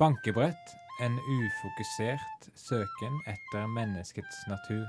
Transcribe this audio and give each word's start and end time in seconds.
Bankebrett. 0.00 0.76
En 0.98 1.12
ufokusert 1.12 2.48
søken 2.54 3.22
etter 3.24 3.68
menneskets 3.68 4.46
natur. 4.46 4.88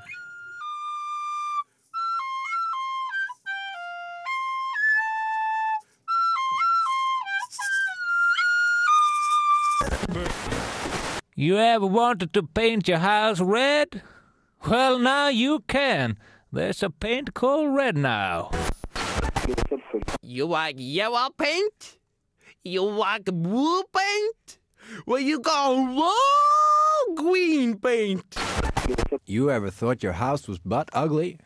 You 11.36 11.58
ever 11.58 11.88
wanted 11.88 12.34
to 12.34 12.44
paint 12.44 12.88
your 12.88 13.00
house 13.00 13.42
red? 13.42 14.02
Well, 14.66 14.98
now 15.00 15.28
you 15.28 15.60
can. 15.68 16.18
There's 16.54 16.84
a 16.84 16.90
paint 16.90 17.34
called 17.34 17.76
red 17.76 17.98
now. 17.98 18.52
You 20.22 20.46
like 20.46 20.76
yellow 20.78 21.30
paint? 21.38 22.00
You 22.64 22.84
like 22.84 23.26
blue 23.26 23.84
paint? 23.92 24.61
Well, 25.06 25.20
you 25.20 25.40
got 25.40 25.98
raw 25.98 27.16
green 27.16 27.78
paint. 27.78 28.36
You 29.26 29.50
ever 29.50 29.70
thought 29.70 30.04
your 30.04 30.14
house 30.14 30.48
was 30.48 30.60
butt 30.60 30.90
ugly? 30.94 31.40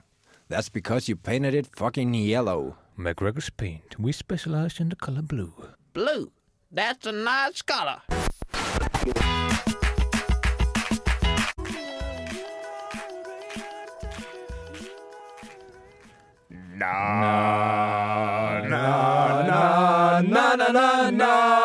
That's 0.48 0.70
because 0.70 1.08
you 1.08 1.16
painted 1.16 1.54
it 1.54 1.68
fucking 1.76 2.14
yellow. 2.14 2.78
McGregor's 2.98 3.50
Paint. 3.50 4.00
We 4.00 4.12
specialize 4.12 4.80
in 4.80 4.90
the 4.90 4.96
color 4.96 5.22
blue. 5.22 5.54
Blue. 5.94 6.32
That's 6.72 7.06
a 7.06 7.12
nice 7.12 7.62
color. 7.62 8.02
Hey, 21.36 21.65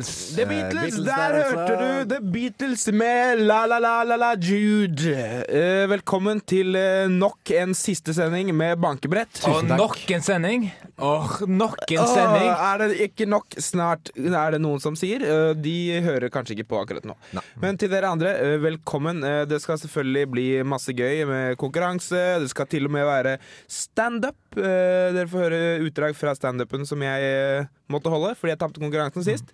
Beatles. 0.00 0.34
The 0.36 0.46
Beatles, 0.46 0.80
Beatles 0.80 1.04
der 1.04 1.32
der, 1.32 1.50
hørte 1.50 1.74
du 1.76 2.14
The 2.14 2.20
Beatles 2.32 2.86
med 2.92 3.40
La 3.44 3.66
La 3.66 3.78
La 3.78 4.02
La 4.04 4.16
La 4.16 4.30
Jude. 4.34 5.12
Eh, 5.48 5.84
velkommen 5.90 6.40
til 6.48 6.74
eh, 6.78 7.08
nok 7.10 7.50
en 7.58 7.74
siste 7.76 8.14
sending 8.16 8.52
med 8.56 8.78
bankebrett. 8.80 9.42
Og 9.50 9.64
nok 9.68 9.98
en 10.16 10.24
sending. 10.24 10.68
Åh, 11.00 11.34
nok 11.48 11.84
en 11.92 12.06
sending. 12.08 12.48
Åh, 12.48 12.64
er 12.70 12.82
det 12.84 13.08
ikke 13.10 13.28
nok 13.28 13.58
snart, 13.60 14.12
er 14.16 14.56
det 14.56 14.62
noen 14.64 14.80
som 14.80 14.96
sier. 14.96 15.24
Eh, 15.24 15.52
De 15.60 15.76
hører 16.04 16.32
kanskje 16.32 16.56
ikke 16.56 16.70
på 16.72 16.80
akkurat 16.80 17.04
nå. 17.08 17.16
Nei. 17.36 17.44
Men 17.60 17.76
til 17.80 17.92
dere 17.92 18.08
andre, 18.14 18.32
eh, 18.40 18.56
velkommen. 18.62 19.22
Eh, 19.24 19.44
Det 19.50 19.60
skal 19.60 19.78
selvfølgelig 19.78 20.30
bli 20.30 20.48
masse 20.62 20.92
gøy 20.96 21.26
med 21.28 21.56
konkurranse. 21.60 22.40
Det 22.40 22.48
skal 22.52 22.66
til 22.66 22.86
og 22.88 22.96
med 22.96 23.04
være 23.04 23.36
standup. 23.68 24.36
Uh, 24.56 25.12
Dere 25.14 25.28
får 25.30 25.44
høre 25.44 25.58
utdrag 25.86 26.16
fra 26.18 26.32
standupen 26.34 26.82
som 26.88 26.98
jeg 27.04 27.22
eh, 27.22 27.68
måtte 27.90 28.10
holde 28.10 28.32
fordi 28.38 28.50
jeg 28.50 28.58
tapte 28.58 28.82
konkurransen 28.82 29.22
sist. 29.22 29.52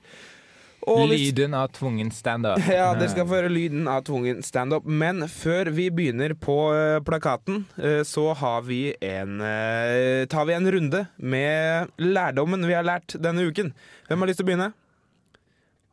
Og 0.87 1.09
hvis- 1.11 1.33
Lyden 1.33 1.55
av 1.59 1.69
tvungen 1.75 2.11
standup. 2.15 2.59
ja, 2.70 2.92
dere 2.95 3.09
skal 3.11 3.27
få 3.27 3.34
høre 3.41 3.51
lyden 3.51 3.89
av 3.91 4.05
tvungen 4.06 4.42
standup. 4.47 4.84
Men 4.87 5.25
før 5.27 5.71
vi 5.75 5.88
begynner 5.91 6.34
på 6.38 6.55
eh, 6.77 7.00
plakaten, 7.03 7.65
eh, 7.78 8.03
så 8.06 8.28
har 8.38 8.62
vi 8.69 8.94
en 9.03 9.41
eh, 9.43 10.27
tar 10.31 10.47
vi 10.47 10.55
en 10.55 10.71
runde 10.71 11.06
med 11.19 11.91
lærdommen 11.99 12.66
vi 12.69 12.77
har 12.78 12.87
lært 12.87 13.16
denne 13.19 13.49
uken. 13.50 13.72
Hvem 14.09 14.22
har 14.22 14.31
lyst 14.31 14.38
til 14.43 14.47
å 14.47 14.50
begynne? 14.53 14.69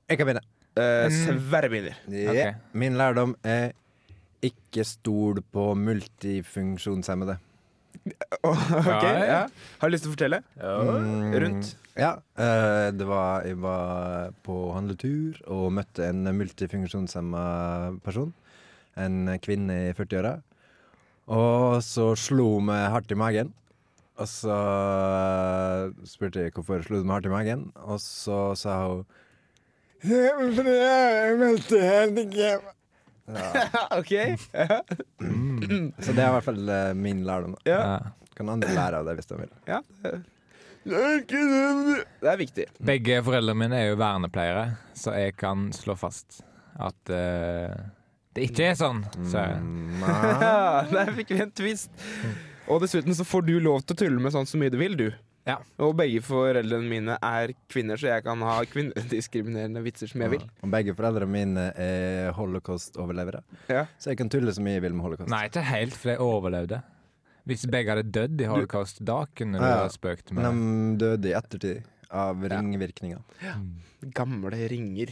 Jeg 0.09 0.19
kan 0.21 0.27
begynne. 0.29 0.45
Eh, 0.75 1.07
Mm. 1.09 1.39
Sverre 1.41 1.69
begynner. 1.69 1.97
Ja. 2.09 2.31
Ok. 2.33 2.61
Min 2.73 2.95
lærdom 2.97 3.35
er 3.45 3.73
ikke 4.43 4.83
stol 4.85 5.41
på 5.53 5.71
multifunksjonshemmede. 5.77 7.39
Ok, 8.43 8.85
Ja, 8.87 8.99
ja. 9.01 9.25
ja. 9.29 9.41
Har 9.79 9.89
du 9.89 9.93
lyst 9.95 10.05
til 10.05 10.11
å 10.11 10.15
fortelle? 10.15 10.39
Mm, 10.59 11.33
Rundt? 11.43 11.73
Ja. 11.99 12.11
eh, 12.41 12.87
det 12.97 13.05
var, 13.07 13.43
jeg 13.45 13.59
var 13.61 14.31
på 14.45 14.55
handletur 14.73 15.37
og 15.53 15.67
møtte 15.77 16.07
en 16.09 16.23
multifunksjonshemma 16.37 17.43
person. 18.05 18.33
En 18.97 19.27
kvinne 19.41 19.77
i 19.89 19.93
40-åra. 19.97 20.35
Og 21.33 21.79
så 21.85 22.11
slo 22.19 22.55
hun 22.57 22.67
meg 22.71 22.89
hardt 22.93 23.13
i 23.13 23.17
magen. 23.19 23.53
Og 24.21 24.27
så 24.29 24.57
spurte 26.05 26.43
jeg 26.43 26.53
hvorfor 26.53 26.83
slo 26.85 26.99
du 27.01 27.07
meg 27.07 27.15
hardt 27.17 27.29
i 27.29 27.33
magen, 27.33 27.63
og 27.81 27.97
så 28.03 28.51
sa 28.59 28.75
hun 28.89 29.05
jeg 30.03 31.37
møtte 31.39 31.79
handikap. 31.79 32.65
Ja, 32.67 32.73
ok. 33.99 34.13
Så 36.03 36.11
det 36.11 36.19
er 36.19 36.27
i 36.27 36.33
hvert 36.35 36.45
fall 36.47 36.69
eh, 36.69 36.91
min 36.97 37.23
lærdom. 37.27 37.55
da. 37.55 37.63
Ja. 37.71 37.81
Kan 38.35 38.49
andre 38.49 38.73
lære 38.75 38.99
av 39.01 39.07
det 39.07 39.17
hvis 39.19 39.29
de 39.29 39.37
vil. 39.43 39.51
ja. 39.69 39.81
Det 40.83 42.27
er 42.27 42.37
viktig. 42.39 42.65
Begge 42.83 43.21
foreldrene 43.23 43.55
mine 43.61 43.77
er 43.79 43.91
jo 43.93 43.99
vernepleiere, 44.01 44.65
så 44.99 45.13
jeg 45.15 45.35
kan 45.39 45.69
slå 45.75 45.95
fast 45.99 46.41
at 46.75 47.11
eh, 47.13 47.71
det 48.35 48.47
ikke 48.49 48.65
er 48.71 48.75
sånn. 48.79 49.03
Så, 49.29 49.43
Mm, 49.61 49.99
nei. 50.01 50.15
Ja, 50.41 50.81
der 50.91 51.11
fikk 51.15 51.31
vi 51.35 51.39
en 51.45 51.53
twist. 51.55 51.91
Og 52.67 52.81
dessuten 52.83 53.15
så 53.15 53.23
får 53.27 53.45
du 53.47 53.53
lov 53.63 53.83
til 53.85 53.95
å 53.95 53.99
tulle 54.03 54.23
med 54.23 54.33
sånn 54.35 54.47
så 54.49 54.57
mye 54.59 54.73
du 54.73 54.79
vil, 54.81 54.95
du. 54.99 55.07
Ja. 55.45 55.57
Og 55.83 55.95
begge 55.99 56.21
foreldrene 56.23 56.87
mine 56.87 57.17
er 57.21 57.51
kvinner, 57.67 57.99
så 57.99 58.07
jeg 58.13 58.23
kan 58.23 58.39
ha 58.47 58.61
kvinnediskriminerende 58.71 59.81
vitser 59.83 60.07
som 60.07 60.21
jeg 60.23 60.31
vil. 60.37 60.45
Og 60.63 60.71
begge 60.71 60.93
foreldrene 60.95 61.27
mine 61.33 61.65
er 61.75 62.31
holocaust-overlevere. 62.37 63.41
Ja. 63.67 63.85
Så 63.99 64.13
jeg 64.13 64.21
kan 64.21 64.29
tulle 64.31 64.53
så 64.55 64.63
mye 64.63 64.77
jeg 64.77 64.85
vil 64.85 64.93
med 64.95 65.03
holocaust. 65.09 65.29
nei, 65.33 65.45
ikke 65.49 65.65
helt, 65.67 65.97
for 65.99 66.13
jeg 66.13 66.19
overlevde. 66.23 66.81
Hvis 67.45 67.65
begge 67.67 67.91
hadde 67.91 68.05
dødd 68.15 68.39
i 68.39 68.47
holocaust, 68.47 69.01
da 69.03 69.25
kunne 69.35 69.59
du 69.59 69.65
Ja, 69.65 69.71
ja. 69.73 69.81
ha 69.83 69.89
spøkt 69.91 70.31
med 70.31 70.45
Men 70.47 70.97
de 70.97 71.05
døde 71.05 71.27
i 71.27 71.35
ettertid 71.35 71.83
av 72.09 72.39
ringvirkninger. 72.39 73.19
Gamle 74.15 74.51
ringer 74.71 75.11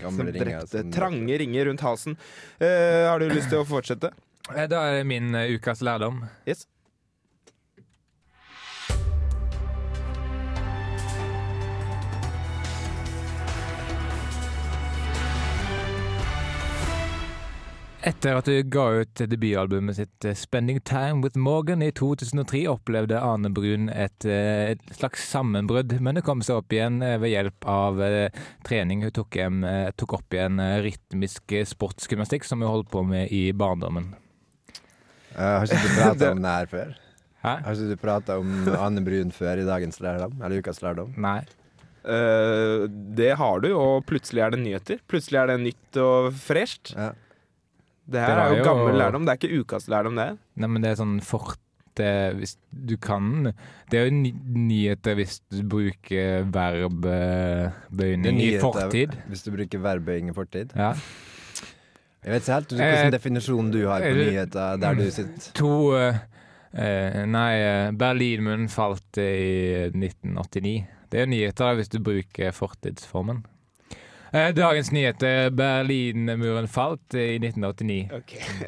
Gamle 0.00 0.10
som 0.16 0.26
ringer. 0.28 0.66
som- 0.66 0.90
Trange 0.92 1.38
ringer 1.40 1.64
rundt 1.70 1.80
halsen. 1.80 2.16
Uh, 2.60 3.08
har 3.08 3.18
du 3.18 3.28
lyst 3.30 3.48
til 3.48 3.58
å 3.58 3.64
fortsette? 3.64 4.12
Eh, 4.54 4.66
Da 4.66 4.82
er 4.90 4.98
det 4.98 5.06
min 5.06 5.34
uh, 5.34 5.46
ukas 5.56 5.80
lærdom. 5.80 6.28
Yes. 6.46 6.66
Etter 18.00 18.38
at 18.38 18.46
du 18.48 18.54
ga 18.64 18.86
ut 19.02 19.20
debutalbumet 19.28 19.98
sitt 19.98 20.24
eh, 20.24 20.32
'Spending 20.32 20.78
Time 20.88 21.20
With 21.20 21.36
Morgan' 21.36 21.82
i 21.84 21.90
2003, 21.92 22.62
opplevde 22.72 23.20
Ane 23.20 23.50
Brun 23.52 23.90
et, 23.92 24.24
eh, 24.24 24.72
et 24.72 24.94
slags 24.96 25.26
sammenbrudd, 25.28 25.98
men 26.00 26.16
det 26.16 26.24
kom 26.24 26.40
seg 26.40 26.62
opp 26.62 26.72
igjen 26.72 27.02
eh, 27.04 27.18
ved 27.20 27.34
hjelp 27.34 27.68
av 27.68 28.00
trening. 28.64 29.04
Hun 29.04 29.12
tok, 29.20 29.36
hjem, 29.36 29.60
eh, 29.68 29.90
tok 30.00 30.16
opp 30.16 30.32
igjen 30.32 30.56
rytmisk 30.86 31.52
sportsgymnastikk 31.74 32.48
som 32.48 32.64
hun 32.64 32.72
holdt 32.72 32.90
på 32.94 33.04
med 33.04 33.28
i 33.36 33.50
barndommen. 33.52 34.14
Eh, 35.36 35.60
har 35.60 35.68
ikke 35.68 35.84
du 35.84 35.94
prata 36.00 36.32
om 36.32 36.44
det 36.48 36.56
her 36.56 36.72
før? 36.72 36.98
Hæ? 37.44 37.54
Har 37.68 37.72
ikke 37.76 37.92
du 37.92 38.00
prata 38.00 38.40
om 38.40 38.74
Anne 38.80 39.04
Brun 39.04 39.32
før 39.32 39.60
i 39.60 39.68
dagens 39.68 40.00
lærdom? 40.00 40.40
Eller 40.40 40.64
ukas 40.64 40.80
lærdom? 40.80 41.12
Nei. 41.20 41.42
Uh, 42.00 42.88
det 42.88 43.34
har 43.36 43.60
du, 43.60 43.74
og 43.76 44.06
plutselig 44.08 44.40
er 44.40 44.54
det 44.54 44.62
nyheter. 44.62 45.00
Plutselig 45.08 45.36
er 45.36 45.50
det 45.52 45.56
nytt 45.66 45.98
og 46.00 46.32
fresht. 46.32 46.94
Ja. 46.96 47.12
Det 48.10 48.20
her 48.20 48.34
det 48.34 48.44
er 48.44 48.54
jo 48.56 48.60
jo- 48.60 48.68
gammel 48.68 48.96
lærdom, 48.98 49.26
det 49.26 49.32
er 49.34 49.40
ikke 49.40 49.60
ukas 49.62 49.88
lærdom, 49.88 50.16
det. 50.18 50.30
Nei, 50.56 50.68
men 50.68 50.82
det 50.82 50.90
er 50.90 51.02
sånn 51.02 51.20
fort 51.22 51.60
det, 51.98 52.34
hvis 52.38 52.56
du 52.70 52.96
kan 52.96 53.52
Det 53.90 53.98
er 53.98 54.04
jo 54.06 54.14
ny 54.14 54.30
nyheter 54.54 55.16
hvis 55.18 55.40
du 55.50 55.62
bruker 55.66 56.46
Det 56.46 56.62
er 56.62 56.86
verbbøyning 56.86 58.40
i 58.40 58.52
fortid. 58.62 59.16
Hvis 59.28 59.42
du 59.46 59.50
bruker 59.54 59.82
verbbøying 59.82 60.30
i 60.30 60.36
fortid. 60.36 60.74
Ja. 60.76 60.94
Jeg 62.20 62.34
vet 62.34 62.42
ikke 62.42 62.54
helt 62.54 62.72
Eh, 62.72 62.80
hvilken 62.80 63.14
definisjon 63.14 63.70
du 63.72 63.80
har 63.88 64.04
på 64.04 64.10
er 64.12 64.18
nyheter 64.18 64.80
der 64.80 64.94
du 64.98 65.06
sitter. 65.10 65.52
To 65.56 65.72
uh, 65.96 66.18
uh, 66.76 67.20
Nei, 67.26 67.90
Berlinmunnen 67.96 68.68
falt 68.68 69.18
i 69.18 69.88
1989. 69.88 70.86
Det 71.10 71.22
er 71.22 71.30
nyheter 71.30 71.74
hvis 71.78 71.88
du 71.88 71.98
bruker 72.04 72.52
fortidsformen. 72.52 73.42
Eh, 74.32 74.52
dagens 74.54 74.92
nyheter. 74.92 75.50
Berlinmuren 75.50 76.68
falt 76.68 77.14
i 77.14 77.38
1989. 77.38 78.08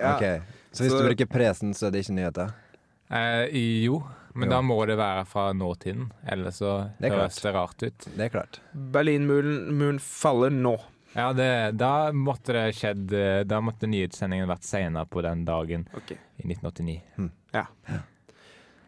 Ja. 0.00 0.16
Ok, 0.16 0.42
Så 0.72 0.82
hvis 0.84 0.92
Så- 0.92 0.98
du 1.02 1.08
bruker 1.08 1.26
presen, 1.26 1.74
så 1.74 1.86
er 1.86 1.90
det 1.90 2.00
ikke 2.06 2.14
nyheter? 2.16 2.52
Eh, 3.10 3.46
jo, 3.84 4.02
men 4.34 4.48
Jo. 4.48 4.50
da 4.54 4.60
må 4.62 4.86
det 4.86 4.96
være 4.96 5.26
fra 5.26 5.52
nåtiden. 5.52 6.10
Ellers 6.26 6.56
så 6.58 6.90
Det 7.00 7.10
høres 7.12 7.40
det 7.42 7.54
rart 7.54 7.82
ut. 7.82 7.98
Det 8.16 8.20
er 8.20 8.28
klart. 8.30 8.60
Berlinmuren 8.74 9.98
faller 10.00 10.50
nå. 10.50 10.78
Ja, 11.14 11.32
det, 11.34 11.76
da 11.76 12.10
måtte 12.12 12.54
det 12.54 12.74
skjedd 12.74 13.12
eh, 13.12 13.42
Da 13.44 13.60
måtte 13.60 13.86
nyhetssendingen 13.86 14.48
vært 14.48 14.62
senere 14.64 15.04
på 15.06 15.20
den 15.22 15.44
dagen 15.44 15.86
okay. 15.94 16.16
i 16.38 16.46
1989. 16.48 17.02
Da 17.52 17.66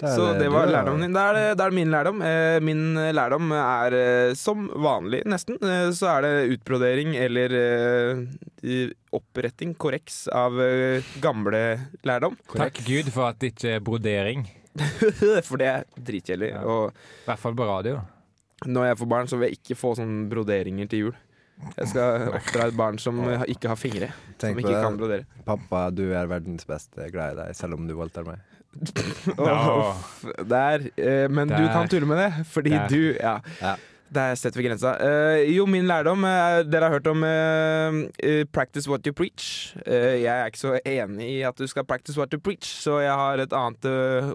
er 0.03 0.15
Så 0.17 0.27
det 0.39 0.49
var 0.51 0.67
lærdommen 0.67 1.05
din. 1.07 1.15
Det 1.15 1.23
er 1.23 1.55
det, 1.55 1.65
er 1.65 1.75
min 1.75 1.91
lærdom. 1.93 2.23
Eh, 2.27 2.59
min 2.65 2.83
lærdom 3.15 3.53
er 3.55 3.97
eh, 3.99 4.35
som 4.39 4.67
vanlig, 4.75 5.23
nesten, 5.31 5.59
eh, 5.63 5.91
så 5.95 6.09
er 6.17 6.27
det 6.27 6.57
utbrodering 6.57 7.15
eller 7.21 7.55
eh, 7.61 8.89
oppretting, 9.15 9.77
korreks, 9.79 10.25
av 10.35 10.59
gamle 11.23 11.63
lærdom. 12.03 12.35
Takk 12.55 12.81
Gud 12.87 13.13
for 13.15 13.29
at 13.31 13.39
det 13.43 13.53
ikke 13.55 13.77
er 13.77 13.85
brodering. 13.85 14.49
For 15.47 15.61
det 15.61 15.69
er 15.71 15.85
dritkjedelig. 15.95 16.49
Ja. 16.51 16.79
I 16.91 17.29
hvert 17.29 17.39
fall 17.39 17.55
på 17.55 17.69
radio. 17.69 18.01
når 18.67 18.89
jeg 18.89 18.99
får 18.99 19.09
barn, 19.13 19.29
så 19.31 19.39
vil 19.39 19.53
jeg 19.53 19.61
ikke 19.61 19.77
få 19.79 19.93
sånne 19.95 20.25
broderinger 20.33 20.89
til 20.91 21.05
jul. 21.05 21.15
Jeg 21.77 21.93
skal 21.93 22.27
oppdra 22.35 22.67
et 22.67 22.75
barn 22.75 22.99
som 22.99 23.21
ikke 23.47 23.71
har 23.71 23.79
fingre. 23.79 24.09
Tenk 24.43 24.57
Som 24.57 24.65
på 24.65 24.65
ikke 24.65 24.83
kan 24.83 24.99
brodere. 24.99 25.29
Pappa, 25.47 25.85
du 25.95 26.09
er 26.11 26.27
verdens 26.27 26.67
beste. 26.67 27.05
Jeg 27.05 27.13
er 27.13 27.15
Glad 27.15 27.37
i 27.37 27.41
deg, 27.45 27.55
selv 27.55 27.79
om 27.79 27.87
du 27.87 27.95
voldtar 27.95 28.27
meg. 28.27 28.43
Åh, 29.39 29.97
Der. 30.49 30.89
eh, 30.97 31.29
Men 31.31 31.49
du 31.49 31.67
kan 31.73 31.89
tulle 31.89 32.07
med 32.07 32.17
det, 32.19 32.47
fordi 32.47 32.71
Der. 32.71 32.89
du 32.89 33.13
Ja. 33.21 33.39
Ja. 33.63 33.75
Der 34.15 34.35
setter 34.39 34.61
vi 34.61 34.69
grensa. 34.69 34.93
Eh, 35.01 35.57
jo, 35.57 35.65
min 35.67 35.87
lærdom 35.89 36.23
eh, 36.25 36.63
Dere 36.71 36.85
har 36.85 36.91
hørt 36.91 37.07
om 37.07 37.23
'practice 38.53 38.87
what 38.89 39.07
you 39.07 39.13
preach'. 39.13 39.75
Jeg 39.87 40.25
er 40.27 40.47
ikke 40.47 40.59
så 40.59 40.79
enig 40.87 41.31
i 41.31 41.41
at 41.43 41.57
du 41.59 41.67
skal 41.67 41.83
'practice 41.85 42.17
what 42.17 42.33
you 42.33 42.39
preach', 42.39 42.83
så 42.83 43.01
jeg 43.01 43.11
har 43.13 43.35
et 43.43 43.53
annet 43.53 43.85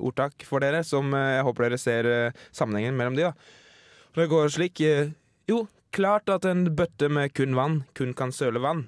ordtak 0.01 0.33
for 0.43 0.59
dere, 0.59 0.83
som 0.83 1.13
jeg 1.13 1.43
håper 1.43 1.63
dere 1.69 1.77
ser 1.77 2.31
sammenhengen 2.51 2.97
mellom 2.97 3.15
de. 3.15 3.21
da. 3.21 3.31
Det 4.15 4.29
går 4.29 4.47
slik 4.49 4.81
Jo, 5.47 5.67
klart 5.93 6.29
at 6.29 6.45
en 6.45 6.75
bøtte 6.75 7.09
med 7.09 7.33
kun 7.33 7.55
vann 7.55 7.83
kun 7.95 8.13
kan 8.13 8.31
søle 8.31 8.59
vann, 8.59 8.87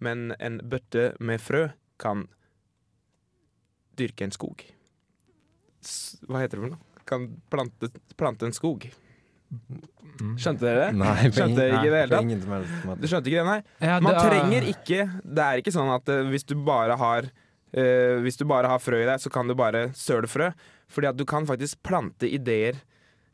men 0.00 0.34
en 0.40 0.58
bøtte 0.64 1.12
med 1.20 1.38
frø 1.40 1.68
kan 1.98 2.28
dyrke 3.98 4.22
en 4.24 4.30
skog. 4.32 4.64
Hva 6.28 6.42
heter 6.42 6.58
det 6.58 6.62
for 6.64 6.72
noe? 6.74 7.04
Kan 7.08 7.26
plante, 7.50 7.90
plante 8.20 8.48
en 8.48 8.54
skog. 8.54 8.86
Mm. 10.20 10.34
Skjønte 10.38 10.66
dere 10.66 10.82
det? 10.84 10.98
Nei, 11.00 11.14
Skjønte 11.32 11.58
dere 11.58 11.78
ikke 11.78 11.90
det 11.90 12.00
hele 12.02 12.12
tatt? 12.12 12.26
ingen 12.26 13.00
Du 13.00 13.06
skjønte 13.08 13.30
ikke 13.30 13.40
det, 13.40 13.46
nei? 13.48 13.60
Ja, 13.82 13.96
Man 14.04 14.18
trenger 14.20 14.66
ikke 14.68 15.06
Det 15.24 15.46
er 15.46 15.62
ikke 15.62 15.72
sånn 15.74 15.90
at 15.90 16.12
eh, 16.12 16.28
hvis 16.30 16.46
du 16.46 16.54
bare 16.60 16.98
har 17.00 17.26
uh, 17.30 18.16
Hvis 18.22 18.38
du 18.38 18.44
bare 18.46 18.70
har 18.70 18.82
frø 18.82 19.00
i 19.00 19.08
deg, 19.08 19.16
så 19.22 19.32
kan 19.32 19.50
du 19.50 19.56
bare 19.58 19.88
søle 19.96 20.30
frø. 20.30 20.50
Fordi 20.90 21.10
at 21.10 21.18
du 21.18 21.24
kan 21.28 21.48
faktisk 21.48 21.80
plante 21.86 22.28
ideer 22.28 22.78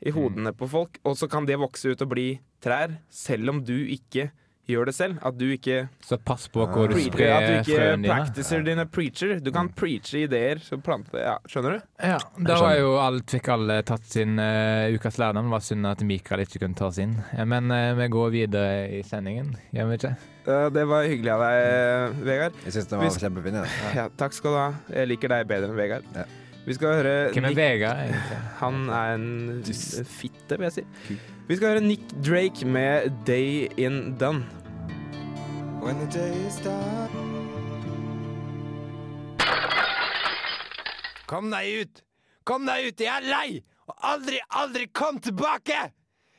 i 0.05 0.13
hodene 0.13 0.53
på 0.53 0.69
folk, 0.69 0.99
og 1.09 1.15
så 1.17 1.25
kan 1.31 1.47
det 1.49 1.57
vokse 1.57 1.89
ut 1.89 2.03
og 2.05 2.11
bli 2.11 2.27
trær, 2.61 2.99
selv 3.09 3.55
om 3.55 3.63
du 3.65 3.79
ikke 3.95 4.29
gjør 4.67 4.89
det 4.91 4.95
selv. 4.97 5.19
At 5.27 5.37
du 5.39 5.45
ikke, 5.55 5.89
Så 6.05 6.19
pass 6.19 6.49
på 6.53 6.65
hvor 6.67 6.89
du 6.91 6.97
sprer 6.99 7.13
frøene 7.13 7.17
dine. 7.17 7.37
at 7.37 7.47
du 7.47 7.73
ikke 7.73 8.11
practicer 8.11 8.65
dine 8.67 8.87
preacher. 8.87 9.35
Du 9.41 9.51
kan 9.55 9.69
preache 9.69 10.25
ideer, 10.27 10.59
så 10.63 10.79
plante 10.83 11.19
ja, 11.23 11.37
Skjønner 11.49 11.77
du? 11.77 11.81
Ja, 12.03 12.19
da 12.49 12.61
var 12.61 12.77
jo 12.79 12.95
alt, 13.01 13.27
fikk 13.31 13.49
alle 13.55 13.81
tatt 13.87 14.05
sin 14.11 14.39
uh, 14.39 14.87
ukas 14.95 15.19
lærdom. 15.23 15.47
Det 15.51 15.55
var 15.57 15.67
synd 15.67 15.87
at 15.87 16.03
Mikael 16.07 16.45
ikke 16.47 16.63
kunne 16.65 16.79
ta 16.79 16.91
sin. 16.95 17.15
Ja, 17.37 17.45
men 17.49 17.71
uh, 17.71 17.95
vi 17.99 18.09
går 18.13 18.33
videre 18.35 18.89
i 18.99 19.03
sendingen, 19.07 19.55
gjør 19.75 19.93
vi 19.93 20.01
ikke? 20.01 20.15
Eh, 20.47 20.69
det 20.71 20.85
var 20.87 21.03
hyggelig 21.03 21.31
av 21.35 21.41
deg, 21.43 22.19
Vegard. 22.27 22.59
Jeg 22.65 22.73
syns 22.77 22.87
det 22.91 22.99
var 22.99 23.09
Hvis- 23.09 23.17
kjempefin. 23.19 23.57
Ja. 23.59 23.95
Ja, 23.97 24.09
takk 24.17 24.33
skal 24.37 24.53
du 24.55 24.59
ha. 24.61 24.69
Jeg 24.95 25.09
liker 25.11 25.33
deg 25.35 25.49
bedre 25.51 25.73
enn 25.73 25.79
Vegard. 25.79 26.05
Ja. 26.15 26.23
Vi 26.67 26.75
skal 26.75 26.89
høre 26.99 27.33
Hvem 27.33 27.45
er 27.45 27.49
Nick- 27.49 27.57
Vega, 27.57 27.91
egentlig? 28.03 28.39
Han 28.63 28.89
er 28.89 29.15
en 29.15 29.65
fitte, 30.05 30.59
vil 30.59 30.67
jeg 30.67 30.73
si. 30.73 30.85
Vi 31.49 31.57
skal 31.57 31.69
høre 31.69 31.81
Nick 31.85 32.03
Drake 32.27 32.67
med 32.67 33.11
'Day 33.27 33.69
In 33.79 34.17
Done'. 34.19 34.45
When 35.83 35.97
the 36.03 36.19
day 36.19 36.47
is 36.49 36.57
done. 36.65 37.37
Kom 41.27 41.51
deg 41.51 41.81
ut! 41.83 42.03
Kom 42.47 42.67
deg 42.67 42.89
ut! 42.89 43.01
Jeg 43.01 43.11
er 43.17 43.27
lei! 43.31 43.63
Og 43.87 43.95
aldri, 44.03 44.39
aldri 44.51 44.87
kom 44.95 45.19
tilbake! 45.23 45.79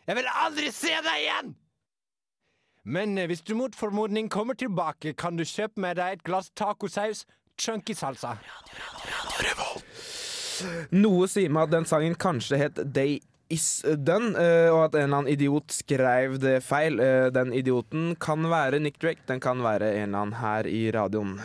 Jeg 0.08 0.16
vil 0.16 0.30
aldri 0.44 0.72
se 0.72 0.94
deg 1.04 1.24
igjen! 1.24 1.56
Men 2.88 3.18
eh, 3.18 3.28
hvis 3.28 3.42
du 3.44 3.56
mot 3.56 3.76
formodning 3.76 4.30
kommer 4.32 4.54
tilbake, 4.56 5.14
kan 5.14 5.36
du 5.36 5.44
kjøpe 5.44 5.82
med 5.84 6.00
deg 6.00 6.20
et 6.20 6.24
glass 6.24 6.52
tacosaus, 6.56 7.26
chunky 7.60 7.96
salsa. 7.96 8.38
Noe 10.92 11.28
sier 11.28 11.52
meg 11.54 11.68
at 11.68 11.76
den 11.76 11.86
sangen 11.90 12.16
kanskje 12.16 12.58
het 12.58 12.80
'Day 12.94 13.20
Is 13.50 13.82
Done', 13.84 14.36
eh, 14.36 14.68
og 14.68 14.82
at 14.86 14.96
en 14.96 15.06
eller 15.06 15.18
annen 15.22 15.32
idiot 15.32 15.72
skrev 15.72 16.36
det 16.44 16.64
feil. 16.64 17.00
Eh, 17.00 17.30
Den 17.32 17.54
idioten 17.54 18.16
kan 18.20 18.44
være 18.44 18.80
Nick 18.80 19.00
Drake, 19.00 19.24
den 19.28 19.40
kan 19.40 19.64
være 19.64 19.94
en 19.96 20.10
eller 20.10 20.20
annen 20.20 20.34
her 20.42 20.68
i 20.68 20.92
radioen. 20.92 21.40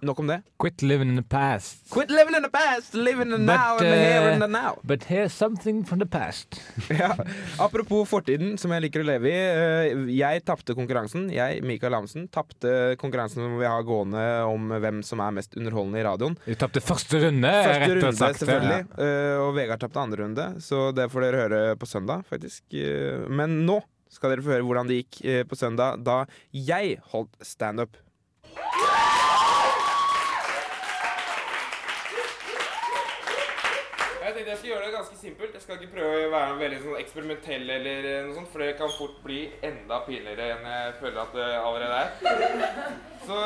Eh, 0.00 0.06
Nok 0.06 0.18
om 0.22 0.26
det. 0.26 0.42
Quit 0.58 0.82
living 0.82 1.08
in 1.10 1.16
the 1.16 1.22
past. 1.28 1.90
Quit 1.90 2.10
living 2.10 2.34
in 2.36 2.42
the 2.42 2.48
past, 2.48 2.94
living 2.94 3.28
in 3.28 3.30
the 3.30 3.38
now, 3.38 3.76
and 3.76 3.80
the 3.80 3.96
here 3.96 4.32
in 4.32 4.40
the 4.40 4.46
now. 4.48 4.78
But 4.82 5.04
here's 5.04 5.32
something 5.32 5.84
from 5.84 5.98
the 6.00 6.06
past. 6.06 6.60
Ja. 6.90 7.14
Apropos 7.58 8.04
fortiden, 8.08 8.56
som 8.58 8.72
jeg 8.72 8.82
liker 8.86 9.04
å 9.04 9.06
leve 9.06 9.28
i. 9.28 9.36
eh, 9.36 10.06
Jeg 10.16 10.44
tapte 10.48 10.74
konkurransen. 10.74 11.28
Jeg, 11.32 11.62
Mikael 11.62 11.94
Amundsen, 11.94 12.28
tapte 12.32 12.96
konkurransen 13.00 13.42
som 13.44 13.58
vi 13.60 13.68
har 13.68 13.82
gående 13.86 14.24
om 14.48 14.72
hvem 14.80 15.02
som 15.06 15.20
er 15.24 15.36
mest 15.36 15.54
underholdende 15.60 16.00
i 16.00 16.06
radioen. 16.08 16.36
Du 16.46 16.54
tapte 16.58 16.80
første 16.84 17.20
runde, 17.26 17.50
Første 17.50 17.78
rett 17.84 17.94
runde, 17.94 18.08
og 18.08 18.18
slett. 18.18 18.40
selvfølgelig. 18.42 18.82
Ja. 18.96 19.38
Og 19.44 19.54
Vegard 19.56 19.80
tapte 19.84 20.00
andre 20.02 20.24
runde, 20.24 20.48
så 20.64 20.90
det 20.96 21.10
får 21.12 21.26
dere 21.28 21.44
høre 21.44 21.62
på 21.80 21.86
søndag, 21.88 22.24
faktisk. 22.30 22.62
Eh, 22.72 23.26
Men 23.28 23.60
nå 23.68 23.80
skal 24.10 24.32
dere 24.34 24.42
få 24.42 24.50
høre 24.56 24.64
hvordan 24.66 24.88
det 24.90 25.02
gikk 25.04 25.20
eh, 25.24 25.42
på 25.46 25.54
søndag 25.56 26.00
da 26.04 26.24
jeg 26.52 26.96
holdt 27.12 27.36
standup. 27.46 27.94
Jeg 34.30 34.36
tenkte 34.36 34.50
jeg 34.52 34.58
skal 34.58 34.70
gjøre 34.70 34.84
det 34.86 34.94
ganske 34.94 35.16
simpelt. 35.18 35.54
Jeg 35.56 35.62
skal 35.64 35.78
ikke 35.80 35.94
prøve 35.96 36.18
å 36.22 36.26
være 36.30 36.58
veldig 36.60 36.76
sånn 36.84 36.98
eksperimentell, 37.00 37.64
eller 37.74 38.04
eh, 38.06 38.18
noe 38.22 38.34
sånt, 38.36 38.50
for 38.52 38.62
det 38.62 38.76
kan 38.78 38.92
fort 38.94 39.16
bli 39.24 39.38
enda 39.66 39.96
pinligere 40.06 40.44
enn 40.54 40.68
jeg 40.70 40.92
føler 41.00 41.18
at 41.18 41.32
det 41.34 41.46
allerede 41.58 41.96
er. 42.04 42.12
Så, 43.26 43.38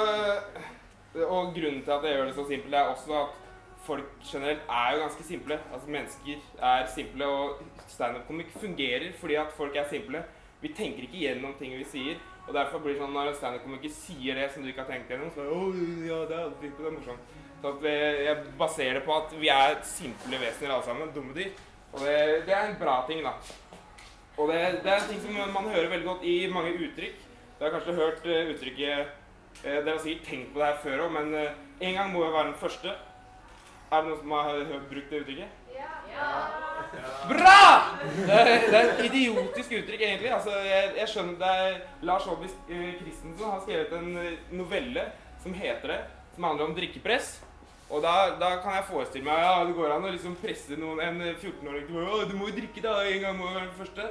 og 1.25 1.55
grunnen 1.57 1.81
til 1.87 1.95
at 1.95 2.05
jeg 2.05 2.19
gjør 2.19 2.29
det 2.29 2.35
så 2.37 2.45
simpelt, 2.51 2.77
er 2.77 2.91
også 2.91 3.17
at 3.17 3.39
folk 3.87 4.27
generelt 4.29 4.69
er 4.77 4.91
jo 4.93 5.01
ganske 5.07 5.25
simple. 5.31 5.59
Altså 5.73 5.95
Mennesker 5.97 6.45
er 6.73 6.85
simple, 6.99 7.31
og 7.33 7.89
standup-komikk 7.95 8.53
fungerer 8.61 9.09
fordi 9.23 9.41
at 9.41 9.57
folk 9.57 9.81
er 9.81 9.89
simple. 9.89 10.21
Vi 10.61 10.75
tenker 10.77 11.09
ikke 11.09 11.23
gjennom 11.23 11.57
ting 11.63 11.73
vi 11.79 11.89
sier. 11.95 12.21
Og 12.45 12.53
derfor 12.53 12.85
blir 12.85 12.99
det 12.99 13.01
sånn 13.01 13.17
når 13.17 13.33
en 13.33 13.41
standup-komiker 13.41 13.97
sier 14.03 14.37
det 14.37 14.51
som 14.53 14.61
du 14.61 14.69
ikke 14.69 14.85
har 14.85 14.93
tenkt 14.93 15.17
gjennom, 15.17 15.33
så 15.33 15.41
er 15.41 15.49
det, 15.49 15.57
«Å, 15.57 15.89
ja, 16.11 16.21
det 16.29 16.43
er 16.43 16.55
det 16.61 16.75
er 16.77 16.97
morsomt. 16.99 17.35
At 17.65 17.85
jeg, 17.89 18.37
baserer 18.59 18.99
det 18.99 19.05
på 19.07 19.15
at 19.17 19.35
vi 19.41 19.49
er 19.53 19.79
simple 19.89 20.41
vesener 20.41 20.75
alle 20.75 20.87
sammen. 20.87 21.13
Dumme 21.15 21.37
dyr. 21.37 21.53
Og 21.95 22.03
det, 22.03 22.17
det 22.49 22.55
er 22.57 22.69
en 22.69 22.79
bra 22.81 23.01
ting, 23.09 23.23
da. 23.25 23.35
Og 24.37 24.51
det, 24.51 24.61
det 24.83 24.91
er 24.91 25.01
en 25.01 25.11
ting 25.11 25.21
som 25.23 25.55
man 25.55 25.71
hører 25.71 25.91
veldig 25.93 26.09
godt 26.09 26.25
i 26.27 26.37
mange 26.51 26.75
uttrykk. 26.75 27.21
Dere 27.59 27.71
har 27.71 27.75
kanskje 27.77 27.97
hørt 28.01 28.25
eh, 28.27 28.49
uttrykket 28.51 28.89
eh, 28.91 29.77
Dere 29.79 29.93
har 29.93 30.01
sikkert 30.03 30.27
tenkt 30.27 30.49
på 30.53 30.59
det 30.59 30.71
her 30.73 30.81
før 30.83 31.05
òg, 31.05 31.13
men 31.15 31.35
eh, 31.39 31.61
en 31.87 31.99
gang 32.01 32.11
må 32.11 32.25
jeg 32.25 32.35
være 32.35 32.49
den 32.51 32.63
første. 32.63 32.97
Er 33.93 34.03
det 34.03 34.11
noen 34.11 34.23
som 34.25 34.35
har 34.35 34.65
brukt 34.91 35.13
det 35.13 35.21
uttrykket? 35.23 35.61
Ja! 35.75 36.33
Bra! 37.29 37.63
Det 38.27 38.35
er, 38.35 38.51
det 38.71 38.79
er 38.79 38.91
et 38.91 39.05
idiotisk 39.09 39.73
uttrykk, 39.79 40.01
egentlig. 40.01 40.31
Altså, 40.35 40.53
jeg, 40.67 40.91
jeg 40.99 41.11
skjønner 41.11 41.39
det 41.41 41.55
er 41.63 41.79
Lars 42.07 42.27
eh, 42.29 42.93
Christensen 43.01 43.47
har 43.47 43.63
skrevet 43.65 43.95
en 43.99 44.13
eh, 44.21 44.37
novelle 44.55 45.09
som 45.43 45.57
heter 45.57 45.91
det, 45.91 46.01
som 46.35 46.47
handler 46.49 46.69
om 46.69 46.77
drikkepress. 46.77 47.37
Og 47.95 48.03
da, 48.03 48.15
da 48.41 48.57
kan 48.63 48.75
jeg 48.75 48.89
forestille 48.89 49.27
meg 49.29 49.43
ja, 49.45 49.59
det 49.69 49.75
går 49.77 49.93
an 49.95 50.07
å 50.09 50.13
liksom 50.13 50.35
presse 50.41 50.75
noen, 50.81 50.99
en 51.05 51.21
14-åring 51.23 51.85
til 51.87 52.01
å, 52.03 52.23
Du 52.27 52.35
må 52.35 52.49
jo 52.51 52.57
drikke, 52.57 52.83
da. 52.83 52.97
En 53.07 53.21
gang 53.23 53.37
må 53.39 53.47
jo 53.47 53.55
være 53.55 53.69
den 53.69 53.77
første. 53.79 54.09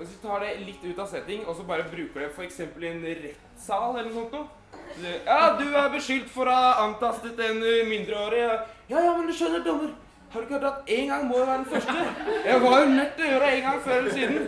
Og 0.00 0.06
så 0.08 0.16
tar 0.22 0.42
det 0.42 0.52
litt 0.64 0.82
ut 0.82 0.98
av 1.02 1.08
setting, 1.10 1.44
og 1.46 1.54
så 1.58 1.66
bare 1.68 1.86
bruker 1.90 2.24
det 2.24 2.30
f.eks. 2.32 2.60
i 2.64 2.88
en 2.88 3.02
rettssal 3.04 3.98
eller 4.00 4.10
noe 4.10 4.26
sånt. 4.32 4.56
Så 4.96 5.14
Ja, 5.26 5.40
du 5.58 5.66
er 5.68 5.90
beskyldt 5.92 6.30
for 6.32 6.50
å 6.50 6.54
ha 6.56 6.70
antastet 6.86 7.38
en 7.46 7.60
mindreårig. 7.90 8.46
Ja, 8.90 9.02
ja, 9.04 9.12
men 9.18 9.28
du 9.28 9.34
skjønner, 9.36 9.62
dommer. 9.66 9.92
Har 10.30 10.42
du 10.42 10.46
ikke 10.46 10.58
hørt 10.58 10.68
at 10.70 10.90
én 10.94 11.08
gang 11.10 11.24
må 11.26 11.40
jo 11.40 11.46
være 11.46 11.64
den 11.64 11.70
første? 11.72 12.34
Jeg 12.46 12.60
var 12.62 12.76
jo 12.80 12.90
nødt 12.96 13.16
til 13.16 13.26
å 13.26 13.30
gjøre 13.32 13.46
det 13.46 13.54
en 13.56 13.64
gang 13.66 13.80
før 13.86 13.96
eller 13.96 14.12
siden. 14.14 14.44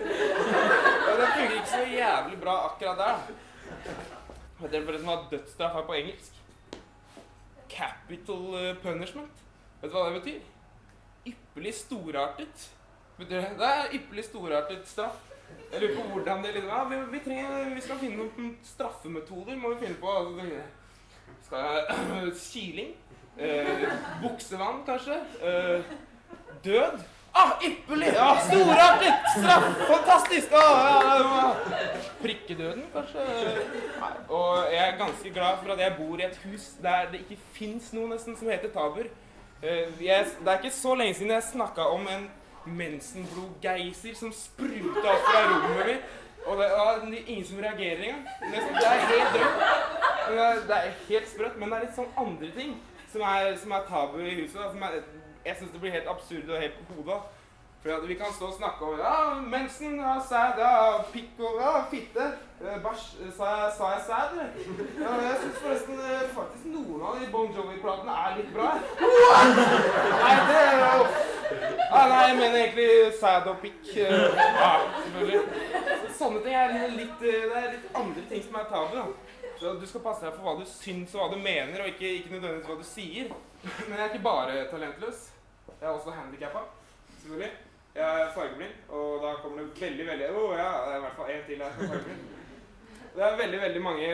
Og 1.03 1.17
det 1.21 1.31
funker 1.37 1.57
ikke 1.57 1.73
så 1.73 1.81
jævlig 1.91 2.39
bra 2.43 2.55
akkurat 2.69 3.03
der. 3.03 3.25
Vet 4.61 4.77
dere 4.77 5.01
som 5.01 5.11
var 5.11 5.27
dødsstraff 5.33 5.75
her 5.79 5.89
på 5.89 5.99
engelsk? 5.99 6.42
Capital 7.73 8.47
eh, 8.61 8.77
punishment. 8.83 9.43
Vet 9.81 9.91
du 9.91 9.97
hva 9.97 10.09
det 10.09 10.21
betyr? 10.21 10.41
Ypperlig 11.33 11.75
storartet. 11.75 12.69
Betyr 13.19 13.37
det? 13.41 13.53
det 13.59 13.71
er 13.71 13.97
ypperlig 13.99 14.25
storartet 14.29 14.89
straff. 14.89 15.29
Jeg 15.73 15.81
lurer 15.81 15.97
på 15.97 16.09
hvordan 16.09 16.45
det 16.45 16.55
liksom 16.55 16.71
Ja, 16.71 16.85
vi, 16.89 17.01
vi, 17.13 17.19
trenger, 17.25 17.75
vi 17.75 17.81
skal 17.81 17.99
finne 18.01 18.23
noen 18.23 18.53
straffemetoder, 18.65 19.57
må 19.61 19.75
vi 19.75 19.87
finne 19.87 19.99
på. 20.01 20.13
Altså, 20.21 20.63
skal 21.47 22.37
Kiling. 22.53 22.95
Eh, 23.37 23.89
buksevann, 24.23 24.85
kanskje. 24.87 25.19
Eh, 25.41 25.93
død. 26.65 27.03
Ah, 27.35 27.53
ypperlig! 27.65 28.13
Ja, 28.15 28.37
storartet! 28.45 29.15
Straff! 29.37 29.65
Fantastisk! 29.89 30.53
Ah, 30.53 31.19
ja. 31.19 31.55
Prikkedøden, 32.23 32.85
kanskje? 32.93 33.25
Nei. 34.01 34.11
Og 34.29 34.67
jeg 34.73 34.89
er 34.89 34.99
ganske 35.01 35.31
glad 35.35 35.57
for 35.63 35.73
at 35.73 35.81
jeg 35.81 35.95
bor 35.99 36.21
i 36.21 36.27
et 36.27 36.37
hus 36.45 36.67
der 36.83 37.09
det 37.13 37.21
ikke 37.25 37.39
fins 37.57 37.93
noe 37.97 38.11
nesten 38.13 38.37
som 38.37 38.51
heter 38.53 38.69
tabuer. 38.75 39.09
Eh, 39.63 39.89
Jeg, 40.05 40.27
det 40.45 40.49
er 40.53 40.59
ikke 40.61 40.75
så 40.77 40.95
lenge 40.99 41.15
siden 41.15 41.33
jeg 41.33 41.43
snakka 41.49 41.89
om 41.95 42.05
en 42.11 42.29
mensenblodgeiser 42.67 44.15
som 44.19 44.33
spruta 44.35 45.03
opp 45.15 45.25
fra 45.31 45.43
rommet 45.49 45.87
mitt. 45.87 46.13
Og 46.47 46.59
det 46.59 46.69
er 46.69 47.03
ingen 47.31 47.45
som 47.47 47.59
reagerer 47.63 48.03
engang. 48.03 48.23
Det 48.53 48.87
er 48.87 49.05
helt 49.09 49.35
drømt. 49.37 49.61
Det 50.69 50.77
er- 50.77 50.95
helt 51.09 51.29
sprøtt, 51.31 51.57
men 51.59 51.69
det 51.71 51.77
er 51.79 51.85
litt 51.87 51.97
sånn 51.97 52.13
andre 52.19 52.51
ting 52.57 52.77
som 53.13 53.21
er, 53.23 53.57
som 53.57 53.71
er 53.73 53.85
tabu 53.89 54.19
i 54.21 54.35
huset. 54.41 54.71
Som 54.73 54.83
er, 54.83 55.01
jeg 55.45 55.57
syns 55.59 55.73
det 55.73 55.81
blir 55.81 55.91
helt 55.95 56.09
absurd 56.09 56.49
og 56.51 56.61
helt 56.61 56.75
på 56.89 56.95
hodet. 56.99 57.21
For 57.83 58.05
vi 58.07 58.15
kan 58.15 58.31
stå 58.31 58.47
og 58.47 58.55
snakke 58.55 58.85
om 58.87 58.99
ja, 58.99 59.15
mensen, 59.43 59.97
ja, 59.99 60.13
sæd, 60.29 60.59
ja, 60.63 61.01
pikk 61.13 61.41
og 61.43 61.57
ja, 61.61 61.73
fitte. 61.91 62.27
eh, 62.63 62.77
Bæsj. 62.85 63.07
eh, 63.27 63.33
Sa 63.39 63.49
sa 63.79 63.89
jeg 63.97 64.03
sæd? 64.07 64.37
eller? 64.37 64.53
Ja, 65.03 65.15
jeg 65.25 65.41
syns 65.41 65.59
forresten 65.65 65.99
eh, 65.99 66.29
faktisk 66.37 66.69
noen 66.77 67.03
av 67.03 67.17
de 67.19 67.27
Bon 67.33 67.51
Jovi-platene 67.57 68.15
er 68.27 68.37
litt 68.39 68.53
bra. 68.55 68.69
Nei, 69.01 70.37
det 70.47 70.61
er 70.61 70.79
jo 70.79 71.03
ah, 71.91 72.07
Nei, 72.13 72.23
jeg 72.29 72.37
mener 72.39 72.61
egentlig 72.61 72.89
sæd 73.19 73.51
og 73.51 73.59
pikk. 73.67 73.83
Ja, 73.97 74.71
selvfølgelig. 75.03 75.43
Sånne 76.23 76.45
ting 76.47 76.55
er 76.55 76.77
litt, 76.95 77.19
det 77.27 77.35
er 77.51 77.71
litt 77.75 77.91
andre 77.99 78.25
ting 78.31 78.47
som 78.47 78.61
er 78.63 78.71
tabu. 78.71 78.95
da. 79.01 79.05
Så 79.59 79.75
Du 79.83 79.87
skal 79.91 80.07
passe 80.07 80.23
deg 80.29 80.39
for 80.39 80.47
hva 80.47 80.55
du 80.63 80.67
syns 80.71 81.15
og 81.19 81.25
hva 81.25 81.33
du 81.35 81.43
mener, 81.43 81.83
og 81.83 81.91
ikke, 81.97 82.15
ikke 82.21 82.37
nødvendigvis 82.37 82.71
hva 82.71 82.79
du 82.79 82.87
sier. 82.87 83.35
Men 83.89 83.99
jeg 83.99 84.07
er 84.07 84.13
ikke 84.15 84.25
bare 84.31 84.65
talentløs. 84.71 85.32
Jeg 85.69 85.89
er 85.89 85.93
også 85.93 86.11
handikappa, 86.11 86.63
selvfølgelig. 87.21 87.51
Jeg 87.95 88.21
er 88.21 88.31
fargeblind, 88.35 88.77
og 88.89 89.23
da 89.23 89.33
kommer 89.43 89.59
det 89.63 89.81
veldig, 89.81 90.07
veldig 90.07 90.29
Å 90.33 90.45
ja, 90.57 90.69
det 90.85 90.93
er 90.93 90.97
i 90.97 91.03
hvert 91.03 91.19
fall 91.19 91.33
én 91.35 91.43
til 91.49 91.61
her 91.61 91.67
er 91.75 91.91
fargeblind. 91.91 92.31
Det 93.13 93.25
er 93.27 93.35
veldig 93.37 93.59
veldig 93.61 93.81
mange 93.85 94.13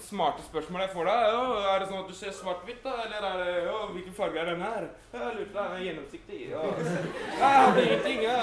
smarte 0.00 0.42
spørsmål 0.46 0.80
jeg 0.80 0.92
får 0.94 1.08
da. 1.10 1.16
Jo, 1.34 1.42
er 1.68 1.82
det 1.82 1.88
sånn 1.90 1.98
at 1.98 2.08
du 2.08 2.14
ser 2.16 2.32
svart-hvitt, 2.32 2.80
da? 2.86 2.94
Eller 3.04 3.26
er 3.28 3.42
det 3.42 3.66
jo, 3.66 3.74
hvilken 3.92 4.16
farge 4.16 4.40
er 4.40 4.48
den 4.48 4.64
her? 4.64 4.86
Jeg 5.12 5.34
lurte, 5.36 5.52
den 5.58 5.74
er 5.74 5.82
gjennomsiktig. 5.88 6.38
Ja, 6.54 6.62
Nei, 6.78 7.50
jeg 7.52 7.66
hadde 7.66 7.84
ingenting. 7.84 8.24
Ja. 8.24 8.38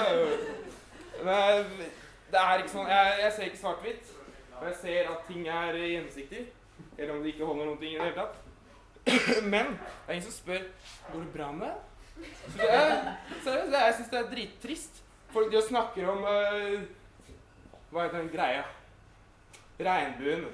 Nei, 1.25 1.89
det 2.31 2.41
er 2.41 2.61
ikke 2.61 2.73
sånn 2.75 2.91
Jeg, 2.93 3.17
jeg 3.23 3.33
ser 3.37 3.49
ikke 3.49 3.61
svart-hvitt. 3.63 4.13
Og 4.59 4.67
jeg 4.69 4.77
ser 4.83 5.09
at 5.15 5.25
ting 5.31 5.49
er 5.49 5.79
gjennomsiktig. 5.81 6.45
Eller 6.97 7.15
om 7.15 7.23
det 7.25 7.33
ikke 7.33 7.49
holder 7.49 7.71
noen 7.71 7.81
ting 7.81 7.95
i 7.95 7.97
det 7.97 8.11
hele 8.11 8.21
tatt. 8.21 8.37
Men 9.55 9.73
det 9.81 10.05
er 10.05 10.19
ingen 10.19 10.27
som 10.27 10.37
spør 10.37 10.67
går 11.07 11.23
det 11.25 11.33
bra 11.33 11.49
med 11.57 11.71
deg. 11.71 11.90
Er, 12.57 13.15
seriøst, 13.43 13.73
jeg 13.73 13.93
syns 13.97 14.11
det 14.11 14.19
er 14.19 14.29
drittrist. 14.35 15.01
Folk 15.31 15.51
de 15.51 15.61
snakker 15.63 16.09
om 16.11 16.23
uh, 16.27 16.81
Hva 17.91 18.05
heter 18.05 18.19
den 18.19 18.29
greia? 18.33 18.63
Regnbuen. 19.79 20.45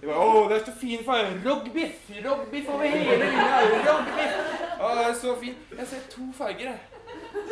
De 0.00 0.06
bare, 0.06 0.18
Å, 0.20 0.44
det 0.50 0.58
er 0.58 0.64
så 0.66 0.74
fin 0.80 1.04
farge. 1.06 1.32
Rogbiff! 1.46 2.10
Rogbiff 2.26 2.68
over 2.68 2.84
hele 2.90 3.16
linja. 3.22 3.60
Rogbiff! 3.86 4.38
Å, 4.76 4.92
det 4.98 5.04
er 5.06 5.18
så 5.22 5.34
fint. 5.40 5.74
Jeg 5.78 5.90
ser 5.92 6.06
to 6.12 6.30
farger, 6.36 6.72
jeg. 6.72 6.80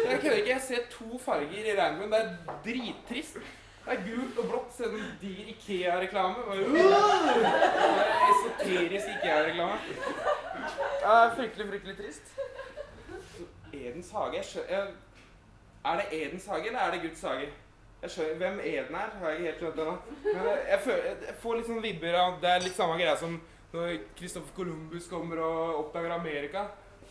Jeg 0.04 0.20
kødder 0.20 0.40
ikke. 0.42 0.50
Jeg 0.50 0.64
ser 0.66 0.88
to 0.92 1.20
farger 1.24 1.70
i 1.70 1.76
regnbuen. 1.78 2.12
Det 2.12 2.20
er 2.20 2.58
drittrist. 2.66 3.38
Det 3.84 3.92
er 3.92 4.02
gult 4.04 4.38
og 4.40 4.50
blått. 4.50 4.76
Ser 4.76 4.92
ut 4.92 5.22
de 5.22 5.32
Ikea-reklame. 5.54 6.44
Er 6.52 6.60
Esoterisk 8.28 9.10
Ikea-reklame. 9.16 9.78
Det 9.88 11.16
er 11.16 11.34
fryktelig, 11.36 11.68
fryktelig 11.72 11.96
trist. 12.02 12.36
Edens 13.84 14.10
hage 14.14 14.38
jeg 14.40 14.48
skjø 14.50 14.64
jeg, 14.70 14.94
Er 15.84 16.00
det 16.00 16.06
Edens 16.18 16.46
hage, 16.46 16.68
eller 16.70 16.80
er 16.80 16.94
det 16.94 17.02
Guds 17.02 17.22
hage? 17.28 17.50
Skjønner, 18.04 18.36
Hvem 18.40 18.60
Eden 18.60 18.96
er, 19.00 19.12
har 19.20 19.30
jeg 19.30 19.38
ikke 19.38 19.50
helt 19.50 19.60
skjønt 19.62 19.78
ennå. 19.80 19.94
Jeg, 20.68 20.80
føler, 20.84 21.04
jeg 21.28 21.36
får 21.40 21.54
litt 21.56 21.68
sånn 21.70 21.84
vibber 21.84 22.18
av 22.20 22.34
Det 22.42 22.50
er 22.50 22.64
litt 22.66 22.76
samme 22.76 22.98
greia 23.00 23.14
som 23.20 23.38
når 23.74 23.94
Christopher 24.18 24.54
Columbus 24.54 25.06
kommer 25.10 25.40
og 25.42 25.78
oppdager 25.80 26.12
Amerika. 26.14 26.66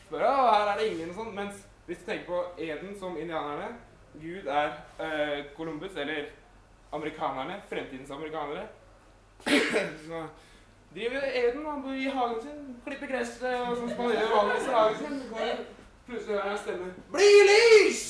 Spør, 0.05 0.27
å, 0.29 0.35
her 0.53 0.69
er 0.71 0.79
det 0.79 0.91
ingen 0.91 1.09
og 1.11 1.17
sånn. 1.17 1.33
Mens 1.35 1.65
hvis 1.87 1.99
du 1.99 2.05
tenker 2.07 2.29
på 2.29 2.43
Eden 2.63 2.93
som 2.99 3.17
indianerne 3.19 3.73
Gud 4.21 4.47
er 4.47 4.69
eh, 5.01 5.45
Columbus, 5.57 5.97
eller 5.97 6.29
amerikanerne. 6.93 7.61
Fremtidens 7.69 8.11
amerikanere. 8.11 8.67
Så 10.07 10.23
driver 10.93 11.25
Eden 11.33 11.65
han 11.65 11.81
bor 11.81 11.93
i 11.97 12.07
hagen 12.07 12.41
sin, 12.41 12.75
klipper 12.85 13.09
gresset 13.09 13.55
og 13.65 13.79
sånn 13.79 13.89
som 13.89 14.03
vanligvis 14.05 14.67
i 14.69 14.75
hagen 14.77 14.99
sin. 15.01 15.63
Plutselig 16.07 16.35
hører 16.35 16.45
jeg 16.45 16.53
en 16.53 16.63
stemme. 16.63 16.87
Bli 17.13 17.29
lys! 17.49 18.03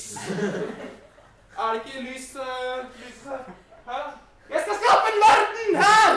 Er 1.58 1.66
det 1.72 1.82
ikke 1.84 2.00
lys 2.02 2.24
uh, 2.34 2.78
lyset 2.98 3.28
her? 3.30 3.42
Hæ? 3.88 3.98
Jeg 4.50 4.60
skal 4.64 4.74
skape 4.80 5.04
en 5.12 5.20
verden 5.26 5.76
her! 5.84 6.14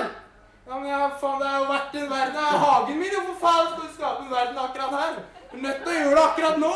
Ja, 0.68 0.78
men 0.80 0.88
ja, 0.90 1.02
faen, 1.22 1.38
det 1.42 1.48
er 1.52 1.58
jo 1.62 1.68
verdt 1.74 1.94
en 2.00 2.10
verden. 2.10 2.34
Det 2.38 2.46
er 2.48 2.58
hagen 2.66 2.98
min, 3.02 3.12
jo. 3.18 3.22
for 3.28 3.38
faen 3.44 3.68
skal 3.70 3.84
du 3.86 3.94
skape 4.00 4.24
en 4.26 4.32
verden 4.34 4.58
akkurat 4.66 4.96
her? 5.02 5.14
Du 5.52 5.58
er 5.58 5.62
nødt 5.68 5.78
til 5.84 5.92
å 5.94 5.98
gjøre 6.00 6.16
det 6.18 6.24
akkurat 6.26 6.58
nå. 6.64 6.74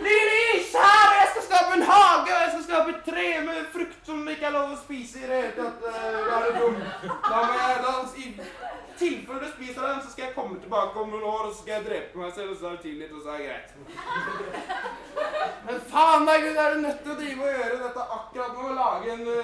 Bli 0.00 0.16
lys 0.32 0.74
her! 0.82 1.06
og 1.12 1.16
Jeg 1.20 1.28
skal 1.32 1.46
skape 1.46 1.78
en 1.78 1.86
hage, 1.92 2.34
og 2.34 2.42
jeg 2.42 2.50
skal 2.54 2.64
skape 2.66 2.92
et 2.96 3.02
tre 3.08 3.26
med 3.46 3.62
frukt 3.76 4.10
som 4.10 4.28
ikke 4.34 4.46
er 4.50 4.54
lov 4.58 4.74
å 4.74 4.80
spise 4.82 5.22
i 5.22 5.26
det 5.30 5.38
hele 5.38 5.54
tatt. 5.60 5.86
eh, 5.88 6.18
Da 6.26 6.36
er 6.40 6.44
det 6.48 6.52
dumt. 6.58 6.84
Da 7.30 7.40
må 7.46 7.56
jeg, 7.62 7.80
da, 7.86 7.94
tilfelle 9.02 9.40
du 9.42 9.48
spiser 9.52 9.82
den, 9.86 10.02
så 10.02 10.10
skal 10.12 10.24
jeg 10.26 10.34
komme 10.36 10.58
tilbake 10.62 11.00
om 11.02 11.12
noen 11.12 11.26
år, 11.34 11.42
og 11.46 11.52
så 11.52 11.58
skal 11.60 11.74
jeg 11.76 11.86
drepe 11.88 12.20
meg 12.22 12.34
selv, 12.36 12.50
og 12.54 12.58
så 12.58 12.64
er 12.68 12.76
det 12.76 12.84
tilgitt, 12.86 13.12
og 13.12 13.22
så 13.22 13.28
er 13.30 13.38
det 13.38 13.46
greit. 13.48 13.70
Men 15.66 15.80
faen 15.94 16.28
meg, 16.28 16.46
Gud, 16.46 16.60
er 16.64 16.74
du 16.74 16.84
nødt 16.86 17.02
til 17.02 17.14
å 17.14 17.18
drive 17.22 17.48
og 17.48 17.56
gjøre 17.56 17.82
dette 17.86 18.06
akkurat 18.18 18.52
nå? 18.58 18.70
Lage 18.78 19.06
en 19.16 19.26
uh, 19.28 19.34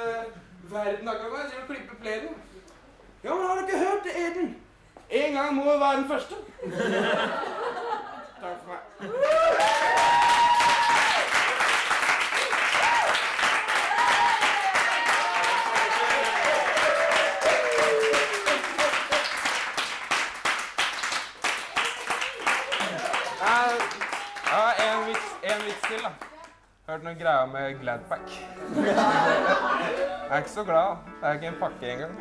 verden 0.73 1.13
akkurat 1.15 1.35
nå? 1.35 1.43
Jeg 1.43 1.51
sier 1.51 1.63
og 1.65 1.69
klipper 1.73 2.01
plenen. 2.07 2.35
Ja, 3.25 3.35
men 3.35 3.47
har 3.47 3.55
du 3.55 3.61
ikke 3.67 3.79
hørt 3.79 4.05
det, 4.07 4.15
Eden? 4.27 4.57
En 5.11 5.33
gang 5.33 5.55
må 5.55 5.65
være 5.65 5.97
den 5.97 6.09
første. 6.09 6.35
Takk 8.43 8.57
for 8.63 8.69
meg. 8.73 10.28
Hørt 26.89 27.03
noen 27.05 27.19
greier 27.21 27.49
med 27.53 27.75
Gladpack. 27.83 28.31
Jeg 28.77 28.95
er 30.31 30.37
ikke 30.39 30.51
så 30.51 30.63
glad. 30.65 31.03
Det 31.21 31.29
er 31.29 31.33
ikke 31.33 31.47
en 31.51 31.59
pakke 31.61 31.91
engang. 31.93 32.15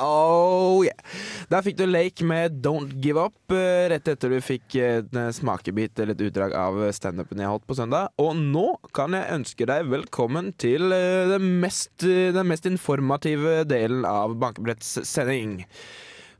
Oh 0.00 0.80
yeah. 0.84 0.96
Der 1.52 1.60
fikk 1.64 1.76
du 1.76 1.86
Lake 1.86 2.24
med 2.24 2.52
Don't 2.64 2.92
Give 3.02 3.20
Up, 3.20 3.52
eh, 3.52 3.88
rett 3.92 4.08
etter 4.08 4.28
du 4.32 4.40
fikk 4.44 4.74
en 4.80 5.16
eh, 5.20 5.32
smakebit 5.36 5.98
eller 6.00 6.14
et 6.16 6.24
utdrag 6.28 6.52
av 6.56 6.92
standupen 6.96 7.40
jeg 7.42 7.52
holdt 7.52 7.66
på 7.68 7.76
søndag. 7.76 8.04
Og 8.22 8.32
nå 8.38 8.68
kan 8.96 9.10
jeg 9.16 9.32
ønske 9.36 9.64
deg 9.68 9.90
velkommen 9.92 10.46
til 10.60 10.82
eh, 10.96 11.28
den 11.34 11.44
mest, 11.62 11.96
den 12.00 12.46
mest 12.48 12.64
informative 12.70 13.64
delen 13.68 14.02
av 14.08 14.28
Bankebretts 14.40 14.90
sending. 15.08 15.50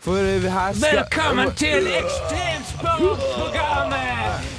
For 0.02 0.16
her 0.16 0.72
skal 0.74 0.96
Velkommen 1.04 1.48
til 1.60 1.82
Ekstremsportprogrammet! 2.00 4.51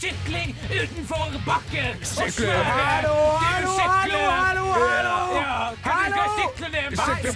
Sykling 0.00 0.56
utenfor 0.82 1.26
bakker. 1.46 1.90
Sykler! 2.02 2.62
Hallo, 2.64 3.16
hallo, 3.44 3.72
hallo, 3.78 4.22
hallo, 4.30 4.64
hallo! 4.82 5.16
Ja, 5.40 5.54
kan 5.84 6.12
du 6.12 6.18
ikke 6.18 6.30
sykle 6.40 6.68
ned 6.74 6.84
en 6.90 6.96
bakke? 6.96 7.32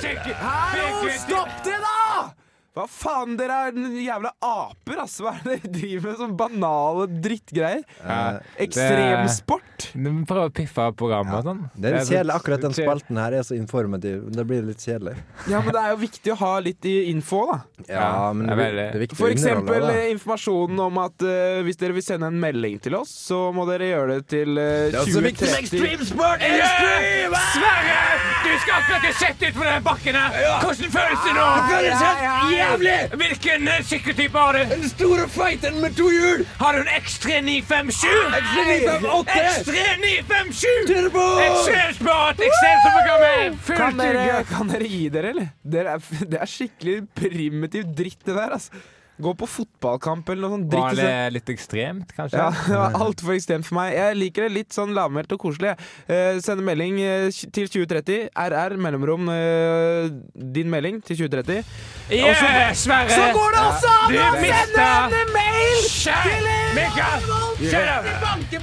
Sykle! 0.00 0.34
Hallo, 0.34 0.88
stopp 1.26 1.54
det, 1.64 1.78
da! 1.86 2.43
Hva 2.74 2.88
faen, 2.90 3.36
dere 3.38 3.54
er 3.68 3.76
jævla 4.02 4.32
aper, 4.42 4.96
ass. 5.04 5.20
Hva 5.22 5.36
er 5.36 5.44
det 5.44 5.58
dere 5.60 5.70
driver 5.76 6.08
med? 6.08 6.16
Sånn 6.18 6.32
banale 6.40 7.04
drittgreier. 7.22 7.84
Eh, 8.02 8.38
Ekstremsport. 8.64 9.92
Du 9.94 10.08
må 10.08 10.24
prøve 10.26 10.48
å 10.48 10.52
piffe 10.54 10.82
av 10.82 10.96
programmet 10.98 11.36
og 11.38 11.46
sånn. 11.46 11.60
Det 11.76 11.92
er 11.92 11.94
litt 12.00 12.10
kjedelig. 12.10 12.34
Akkurat 12.34 12.64
den 12.64 12.74
spalten 12.74 13.20
her 13.22 13.36
er 13.38 13.46
så 13.46 13.54
informativ. 13.54 14.24
Det 14.34 14.46
blir 14.48 14.66
litt 14.66 14.82
kjedelig. 14.82 15.14
Ja, 15.46 15.60
men 15.62 15.70
det 15.76 15.84
er 15.84 15.94
jo 15.94 16.00
viktig 16.02 16.34
å 16.34 16.36
ha 16.40 16.50
litt 16.66 16.88
i 16.90 16.96
info, 17.12 17.44
da. 17.52 17.60
Ja, 17.86 18.08
men 18.34 18.50
det 18.50 18.66
det 18.74 18.88
er 18.88 19.04
viktig 19.04 19.20
For 19.20 19.30
eksempel 19.30 19.86
da. 19.86 19.94
eh, 19.94 20.10
informasjonen 20.16 20.82
om 20.88 20.98
at 21.04 21.26
uh, 21.28 21.62
hvis 21.62 21.78
dere 21.78 21.94
vil 21.94 22.06
sende 22.06 22.32
en 22.32 22.42
melding 22.42 22.82
til 22.82 22.98
oss, 22.98 23.14
så 23.28 23.38
må 23.54 23.68
dere 23.70 23.92
gjøre 23.92 24.18
det 24.18 24.26
til 24.34 24.50
uh, 24.58 24.64
Det 24.90 24.98
er 24.98 25.00
også 25.04 25.22
viktig 25.28 25.52
med 25.54 25.70
2030. 25.70 27.38
Sverre! 27.54 28.02
Du 28.44 28.50
skal 28.66 28.98
ikke 28.98 29.14
sett 29.22 29.46
ut 29.46 29.54
på 29.60 29.64
den 29.70 29.86
bakken 29.86 30.18
her! 30.18 30.42
Hvordan 30.64 30.94
føles 30.98 31.22
det 31.22 31.38
nå? 31.38 31.46
Ja, 31.70 31.80
ja, 31.86 32.34
ja, 32.50 32.63
jævlig! 32.64 32.96
Hvilken 33.20 33.68
uh, 33.68 33.78
sykkeltype 33.88 34.38
har 34.38 34.56
du? 34.56 34.62
Den 34.74 34.88
store 34.88 35.28
feiten 35.32 35.78
med 35.82 35.96
to 35.98 36.08
hjul! 36.12 36.44
Har 36.60 36.76
du 36.76 36.82
en 36.84 36.90
X3 37.00 37.40
957? 37.44 38.08
X3 38.40 38.64
958! 38.70 39.36
X3 39.60 39.86
957! 40.04 40.66
Turbo! 40.90 41.26
Ekstremsport! 41.44 42.42
Ekstremsportprogrammet! 42.48 43.62
Kan 43.68 44.00
dere, 44.00 44.42
kan 44.48 44.74
dere 44.74 44.90
gi 44.90 45.04
dere, 45.12 45.34
eller? 45.34 45.52
Det 45.62 45.84
er, 45.84 46.10
det 46.32 46.40
er 46.40 46.52
skikkelig 46.56 46.98
primitiv 47.16 47.88
dritt, 47.96 48.20
det 48.24 48.36
der. 48.36 48.58
Altså. 48.58 48.84
Gå 49.22 49.30
på 49.38 49.46
fotballkamp 49.46 50.28
eller 50.32 50.48
noe 50.48 50.56
sånt. 50.56 50.72
Var 50.74 50.96
det 50.98 51.34
litt 51.36 51.50
ekstremt, 51.54 52.10
kanskje? 52.16 52.40
Ja, 52.40 52.48
det 52.50 52.78
var 52.80 52.96
altfor 53.06 53.36
ekstremt 53.36 53.68
for 53.68 53.78
meg. 53.78 53.92
Jeg 53.94 54.18
liker 54.18 54.48
det 54.48 54.54
litt 54.56 54.74
sånn 54.74 54.94
lavmælt 54.96 55.30
og 55.36 55.40
koselig. 55.44 55.76
Eh, 56.08 56.40
sende 56.42 56.66
melding 56.66 56.98
eh, 57.04 57.28
til 57.54 57.70
2030. 57.70 58.32
RR 58.34 58.74
mellomrom 58.82 59.30
eh, 59.30 60.10
din 60.58 60.72
melding 60.72 60.98
til 61.06 61.22
2030. 61.28 61.62
Yeah, 62.10 62.74
Sverre! 62.74 63.14
Så 63.14 63.30
går 63.38 63.54
det 63.54 63.64
også 63.68 63.92
an 63.94 64.18
å 64.18 64.34
sende 64.42 65.20
en 65.22 65.34
mail! 65.36 65.84
Shut 65.94 66.50
Mikael! 66.74 67.22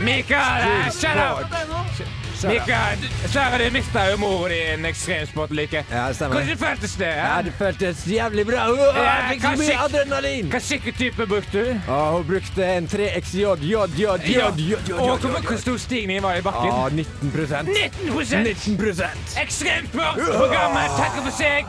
Mikael, 0.04 0.68
up! 1.16 2.21
Mikael, 2.48 2.98
Sverre, 3.28 3.58
du 3.66 3.72
mista 3.76 4.06
jo 4.12 4.18
en 4.48 4.86
ekstremsport 4.86 5.52
like. 5.52 5.84
Ja, 5.92 6.08
det 6.08 6.16
stemmer. 6.16 6.36
Hvordan 6.40 6.58
føltes 6.58 6.96
det? 6.98 7.06
Ja, 7.08 7.36
Ja? 7.36 7.42
det 7.42 7.54
føltes 7.58 8.06
jævlig 8.08 8.46
bra. 8.48 8.68
Åh, 8.72 8.96
Jeg 8.96 9.28
fikk 9.30 9.42
så 9.42 9.52
mye 9.58 9.78
adrenalin. 9.86 10.50
Hva 10.52 10.60
sykkeltype 10.60 11.28
brukte 11.28 11.66
du? 11.66 11.92
Og 11.92 12.12
hun 12.18 12.26
brukte 12.28 12.66
en 12.78 12.88
3XJ, 12.88 13.38
J, 13.38 13.46
J, 13.62 13.78
J, 13.98 14.08
J, 14.26 14.42
J, 14.58 14.78
J, 14.88 15.42
hvor 15.48 15.58
stor 15.58 15.78
stigning 15.78 16.24
var 16.24 16.36
i 16.36 16.42
bakken? 16.42 16.72
Ah, 16.72 16.90
19 16.90 17.32
19 17.32 18.78
19% 18.78 19.38
Ekstremsport! 19.42 20.18
Programmet 20.38 20.98
takker 20.98 21.22
for 21.28 21.36
seg. 21.38 21.66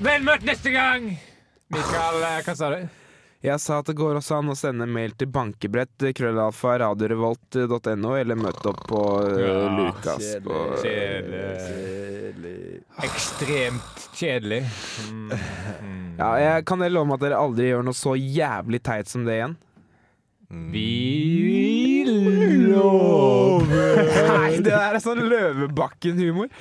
Vel 0.00 0.22
møtt 0.24 0.42
neste 0.48 0.70
gang. 0.72 1.10
Mikael, 1.70 2.22
eh, 2.24 2.42
hva 2.46 2.56
sa 2.56 2.70
du? 2.70 2.99
Jeg 3.40 3.56
sa 3.56 3.78
at 3.80 3.88
det 3.88 3.94
går 3.96 4.18
også 4.18 4.36
an 4.36 4.52
å 4.52 4.54
sende 4.58 4.84
mail 4.84 5.14
til 5.16 5.30
bankebrett 5.32 6.04
eh, 6.04 6.10
krøllalfa 6.12 6.74
radiorevolt.no, 6.82 8.10
eller 8.18 8.36
møte 8.36 8.68
opp 8.68 8.82
på 8.90 8.98
eh, 9.24 9.38
Ja, 9.40 9.54
Lukas 9.78 10.26
på 10.44 10.56
Kjedelig. 10.82 12.82
Ekstremt 13.00 14.04
kjedelig. 14.12 14.60
Ja, 16.20 16.34
jeg 16.36 16.66
Kan 16.68 16.84
dere 16.84 16.92
love 16.92 17.08
meg 17.08 17.16
at 17.16 17.22
dere 17.24 17.40
aldri 17.40 17.70
gjør 17.70 17.80
noe 17.88 17.96
så 17.96 18.12
jævlig 18.18 18.82
teit 18.84 19.08
som 19.08 19.24
det 19.24 19.38
igjen? 19.38 19.54
Vi 20.74 22.04
lover 22.04 24.04
Nei, 24.28 24.58
det 24.58 24.68
der 24.68 24.98
er 24.98 25.00
sånn 25.00 25.24
Løvebakken-humor. 25.30 26.52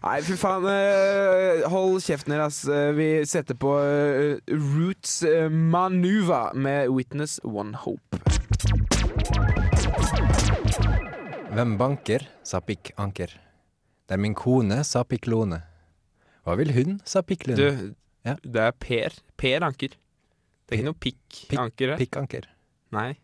Nei, 0.00 0.20
fy 0.24 0.36
faen. 0.40 0.64
eh, 0.64 1.66
hold 1.68 2.00
kjeften 2.02 2.32
deres. 2.32 2.62
ass. 2.64 2.94
vi 2.96 3.08
setter 3.28 3.54
på 3.54 3.74
eh, 3.84 4.38
Roots 4.48 5.22
Manuva 5.50 6.52
med 6.54 6.88
Witness 6.88 7.38
One 7.44 7.76
Hope. 7.76 8.16
Hvem 11.50 11.76
banker, 11.76 12.24
sa 12.46 12.60
pikk 12.64 12.92
anker. 12.96 13.34
Det 14.06 14.16
er 14.16 14.22
min 14.22 14.34
kone, 14.34 14.80
sa 14.86 15.02
pikk 15.04 15.26
lone. 15.26 15.60
Hva 16.46 16.56
vil 16.56 16.72
hun, 16.74 17.00
sa 17.04 17.20
pikk 17.22 17.44
Du. 17.58 17.94
Ja. 18.24 18.36
det 18.42 18.60
er 18.60 18.72
Per. 18.72 19.14
Per 19.36 19.62
Anker. 19.64 19.88
Det 20.68 20.76
er 20.76 20.80
ikke 20.80 20.88
noe 20.90 20.98
Pikk- 21.00 21.38
pikk-anker 21.50 21.88
her. 21.92 21.98
Pikk 21.98 22.16
anker. 22.20 22.46
Nei. 22.92 23.16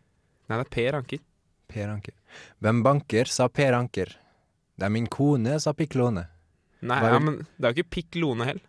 Nei, 0.49 0.57
det 0.57 0.65
er 0.65 0.69
Per 0.73 0.95
Anker. 0.97 1.19
Per 1.67 1.89
Anker. 1.89 2.13
Hvem 2.61 2.83
banker, 2.83 3.25
sa 3.25 3.47
Per 3.47 3.73
Anker. 3.73 4.13
Det 4.77 4.85
er 4.85 4.89
min 4.93 5.07
kone, 5.07 5.59
sa 5.59 5.73
pikk 5.73 5.95
låne. 5.95 6.27
Nei, 6.81 6.99
Hva 7.01 7.13
ja, 7.15 7.19
men 7.19 7.39
det 7.57 7.65
er 7.65 7.73
jo 7.73 7.81
ikke 7.81 7.95
pikk 7.97 8.17
Lone 8.21 8.45
heller. 8.45 8.65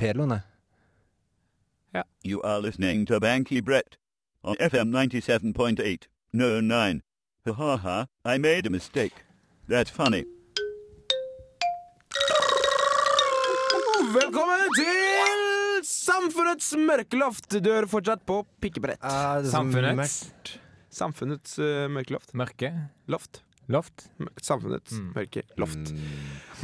Per 0.00 0.16
låne. 0.18 0.42
You 2.22 2.42
are 2.44 2.60
listening 2.60 3.06
to 3.06 3.18
Banky 3.20 3.60
Brett 3.64 3.96
on 4.44 4.56
FM 4.60 4.92
97.8. 4.92 6.06
No, 6.32 6.60
9. 6.60 7.00
Ha 7.46 7.52
ha 7.52 7.76
ha, 7.76 8.06
I 8.24 8.38
made 8.38 8.66
a 8.66 8.70
mistake. 8.70 9.24
That's 9.68 9.90
funny. 9.90 10.24
Velkommen 14.12 14.68
til 14.76 15.84
Samfunnets 15.86 16.72
mørkeloft. 16.76 17.48
Du 17.56 17.70
hører 17.70 17.88
fortsatt 17.88 18.24
på 18.28 18.42
Pikkebrett. 18.60 19.00
Samfunnets 19.48 20.18
Samfunnets 20.90 21.58
uh, 21.58 21.86
mørkeloft. 21.88 22.34
mørke 22.34 22.72
Loft. 23.08 23.42
Loft? 23.68 24.08
Savnet. 24.42 24.90
Mørke. 25.14 25.42
Loft. 25.60 25.92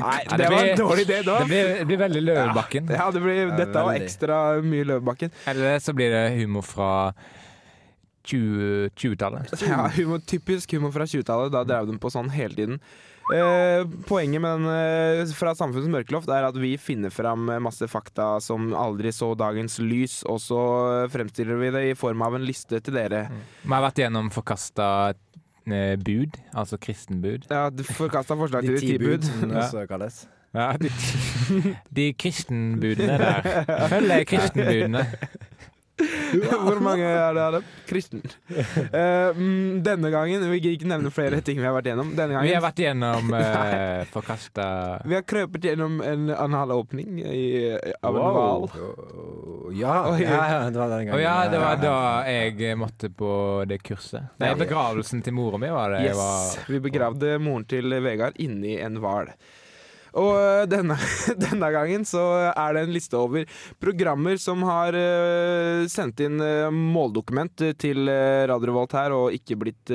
Nei, 0.00 0.20
det 0.36 0.50
var 0.50 0.60
en 0.64 0.76
dårlig 0.78 1.06
idé 1.06 1.22
da. 1.22 1.38
Det 1.46 1.86
blir 1.86 2.02
veldig 2.02 2.22
Løvebakken. 2.26 2.92
Ja, 2.92 3.10
dette 3.10 3.72
var 3.72 3.94
ekstra 3.94 4.42
mye 4.64 4.84
Løvebakken. 4.92 5.30
Eller 5.46 5.78
så 5.78 5.94
blir 5.96 6.10
det 6.12 6.24
humor 6.40 6.66
fra 6.66 6.92
20-tallet. 8.26 9.52
ja, 9.62 9.86
humor, 9.96 10.18
typisk 10.26 10.72
humor 10.72 10.92
fra 10.94 11.06
20-tallet. 11.06 11.52
Da 11.54 11.64
drev 11.64 11.86
de 11.92 11.98
på 12.02 12.10
sånn 12.12 12.30
hele 12.34 12.54
tiden. 12.58 12.80
Eh, 13.34 13.82
poenget 14.06 14.38
med 14.42 14.60
den 14.60 14.68
eh, 14.70 15.32
fra 15.34 15.50
Samfunnets 15.58 15.90
mørkeloft 15.90 16.30
er 16.30 16.46
at 16.46 16.58
vi 16.62 16.76
finner 16.78 17.10
fram 17.10 17.48
masse 17.64 17.88
fakta 17.90 18.36
som 18.44 18.68
aldri 18.78 19.10
så 19.14 19.32
dagens 19.38 19.80
lys, 19.82 20.20
og 20.30 20.38
så 20.44 20.60
fremstiller 21.10 21.58
vi 21.58 21.72
det 21.74 21.84
i 21.90 21.96
form 21.98 22.22
av 22.22 22.38
en 22.38 22.46
liste 22.46 22.78
til 22.78 22.94
dere. 22.94 23.24
Vi 23.64 23.72
har 23.74 23.82
vært 23.88 23.98
gjennom 24.04 24.30
forkasta 24.34 24.88
eh, 25.10 25.96
bud, 25.98 26.38
altså 26.54 26.78
kristenbud. 26.78 27.50
Ja, 27.50 27.66
du 27.74 27.82
forkasta 27.88 28.38
forslag 28.38 28.68
til 28.68 28.78
De 28.78 28.86
ti 28.86 28.98
bud, 29.02 29.26
Ja. 29.50 29.66
Ja, 30.56 30.70
de, 30.80 30.88
de 31.98 32.12
kristenbudene 32.16 33.18
der. 33.20 33.88
Følger 33.90 34.24
kristenbudene. 34.30 35.02
Hvor 36.66 36.80
mange 36.84 37.04
er 37.08 37.34
det 37.34 37.42
av 37.42 37.54
dem? 37.56 37.68
Kristen. 37.88 38.22
Eh, 38.96 39.36
mm, 39.36 39.82
denne 39.84 40.10
gangen 40.12 40.44
Vi 40.50 40.58
gidder 40.58 40.74
ikke 40.76 40.88
nevne 40.88 41.10
flere 41.12 41.40
ting 41.44 41.58
vi 41.58 41.64
har 41.66 41.74
vært 41.74 41.88
gjennom. 41.90 42.12
Denne 42.16 42.42
Vi 42.44 42.52
har 42.54 42.62
vært 42.64 42.80
gjennom 42.80 43.32
uh, 43.34 44.04
forkasta 44.12 44.66
Vi 45.08 45.16
har 45.16 45.24
krøpet 45.28 45.66
gjennom 45.68 45.98
en 46.04 46.30
analåpning 46.32 47.20
i, 47.24 47.46
av 48.00 48.16
en 48.16 48.36
hval. 48.36 48.68
Ja, 49.76 49.96
ja, 50.20 50.38
ja, 50.52 50.60
det 50.70 50.80
var 50.80 50.92
den 50.92 51.08
gangen. 51.08 51.16
Å 51.18 51.20
ja, 51.20 51.36
det 51.52 51.60
var 51.60 51.80
da 51.82 51.98
jeg 52.30 52.78
måtte 52.78 53.10
på 53.12 53.30
det 53.68 53.80
kurset. 53.84 54.32
Nei, 54.42 54.54
begravelsen 54.58 55.24
til 55.26 55.36
mora 55.36 55.60
mi 55.60 55.70
var 55.72 55.96
det. 55.96 56.06
Yes. 56.08 56.16
var 56.20 56.72
Vi 56.72 56.82
begravde 56.88 57.36
moren 57.42 57.66
til 57.68 57.98
Vegard 58.04 58.38
inni 58.42 58.78
en 58.82 59.00
hval. 59.02 59.32
Og 60.14 60.32
øh, 60.36 60.62
denne, 60.70 60.98
denne 61.46 61.70
gangen 61.74 62.06
så 62.08 62.24
er 62.52 62.76
det 62.76 62.86
en 62.86 62.94
liste 62.94 63.18
over 63.18 63.46
programmer 63.82 64.38
som 64.40 64.62
har 64.66 64.96
øh, 64.96 65.86
sendt 65.92 66.22
inn 66.24 66.40
øh, 66.40 66.70
måldokument 66.72 67.66
til 67.80 68.06
Radio 68.06 68.70
Revolt 68.70 68.96
her, 68.96 69.14
og 69.16 69.34
ikke 69.34 69.58
blitt 69.60 69.94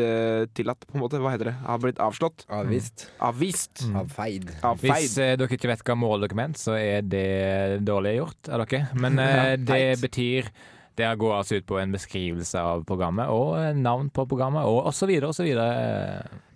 tillatt, 0.55 0.85
på 0.87 0.97
en 0.97 1.03
måte. 1.03 1.19
Hva 1.21 1.33
heter 1.33 1.51
det? 1.51 1.55
Har 1.65 1.81
blitt 1.81 1.99
avslått. 2.01 2.45
Avvist. 2.51 3.07
Avvist. 3.23 3.85
Mm. 3.87 3.95
Avfeid. 4.01 4.51
Avfeid. 4.61 4.91
Hvis 4.91 5.17
eh, 5.21 5.33
dere 5.39 5.57
ikke 5.57 5.71
vet 5.71 5.83
hva 5.87 5.97
måldokument, 5.99 6.59
så 6.59 6.75
er 6.79 7.05
det 7.05 7.81
dårlig 7.87 8.17
gjort 8.19 8.51
av 8.51 8.65
dere. 8.65 8.83
Men 8.97 9.19
eh, 9.21 9.55
det 9.71 9.85
betyr 10.01 10.51
Det 10.99 11.07
går 11.21 11.33
altså 11.37 11.55
ut 11.61 11.65
på 11.69 11.77
en 11.79 11.93
beskrivelse 11.95 12.59
av 12.59 12.83
programmet, 12.85 13.29
og 13.31 13.55
eh, 13.61 13.71
navn 13.79 14.09
på 14.13 14.25
programmet, 14.27 14.65
og 14.67 14.89
osv. 14.91 15.13
osv. 15.29 15.47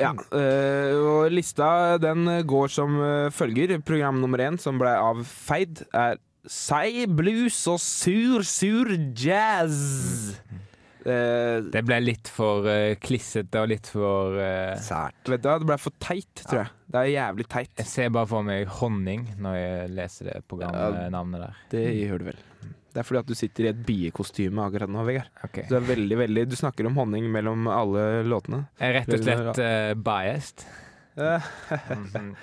Ja, 0.02 0.12
øh, 0.12 0.94
og 1.08 1.32
lista 1.32 1.98
den 2.04 2.28
går 2.48 2.68
som 2.76 3.00
øh, 3.00 3.32
følger. 3.32 3.78
Program 3.86 4.20
nummer 4.22 4.44
én, 4.44 4.58
som 4.60 4.78
ble 4.82 4.92
avfeid, 5.00 5.86
er 5.94 6.18
Sei 6.46 7.08
blues 7.10 7.56
og 7.72 7.80
sur, 7.82 8.44
sur 8.46 8.92
jazz. 9.18 10.36
Eh, 11.06 11.62
Det 11.74 11.82
ble 11.86 11.98
litt 12.04 12.30
for 12.30 12.66
eh, 12.70 12.96
klissete 13.02 13.62
og 13.64 13.72
litt 13.72 13.90
for 13.90 14.38
eh, 14.42 14.76
Sært. 14.82 15.24
vet 15.30 15.42
du 15.42 15.50
hva, 15.50 15.58
det 15.62 15.68
ble 15.72 15.78
for 15.82 15.94
teit, 16.02 16.44
tror 16.46 16.64
jeg. 16.64 16.72
Det 16.94 17.02
er 17.02 17.10
jævlig 17.16 17.48
teit. 17.50 17.72
Jeg 17.82 17.90
ser 17.90 18.14
bare 18.14 18.30
for 18.30 18.46
meg 18.46 18.70
honning 18.78 19.26
når 19.42 19.58
jeg 19.58 19.90
leser 19.98 20.30
det 20.30 20.38
programnavnet 20.50 21.42
der. 21.48 21.60
Det 21.74 21.84
gjør 22.04 22.22
du 22.22 22.28
vel. 22.30 22.40
Det 22.96 23.02
er 23.02 23.08
fordi 23.10 23.20
at 23.20 23.28
du 23.28 23.36
sitter 23.36 23.66
i 23.66 23.70
et 23.74 23.80
biekostyme 23.84 24.64
akkurat 24.64 24.88
nå, 24.88 25.02
Vegard. 25.04 25.28
Okay. 25.44 25.68
Du 25.68 25.76
veldig, 25.84 26.16
veldig 26.22 26.46
Du 26.48 26.56
snakker 26.56 26.88
om 26.88 26.96
honning 26.96 27.28
mellom 27.34 27.68
alle 27.68 28.24
låtene. 28.24 28.62
Jeg 28.80 28.88
er 28.88 28.98
rett 29.02 29.12
og 29.12 29.26
slett 29.26 29.60
uh, 29.60 29.92
biased. 30.00 30.64
mm 31.20 32.08
-hmm. 32.14 32.34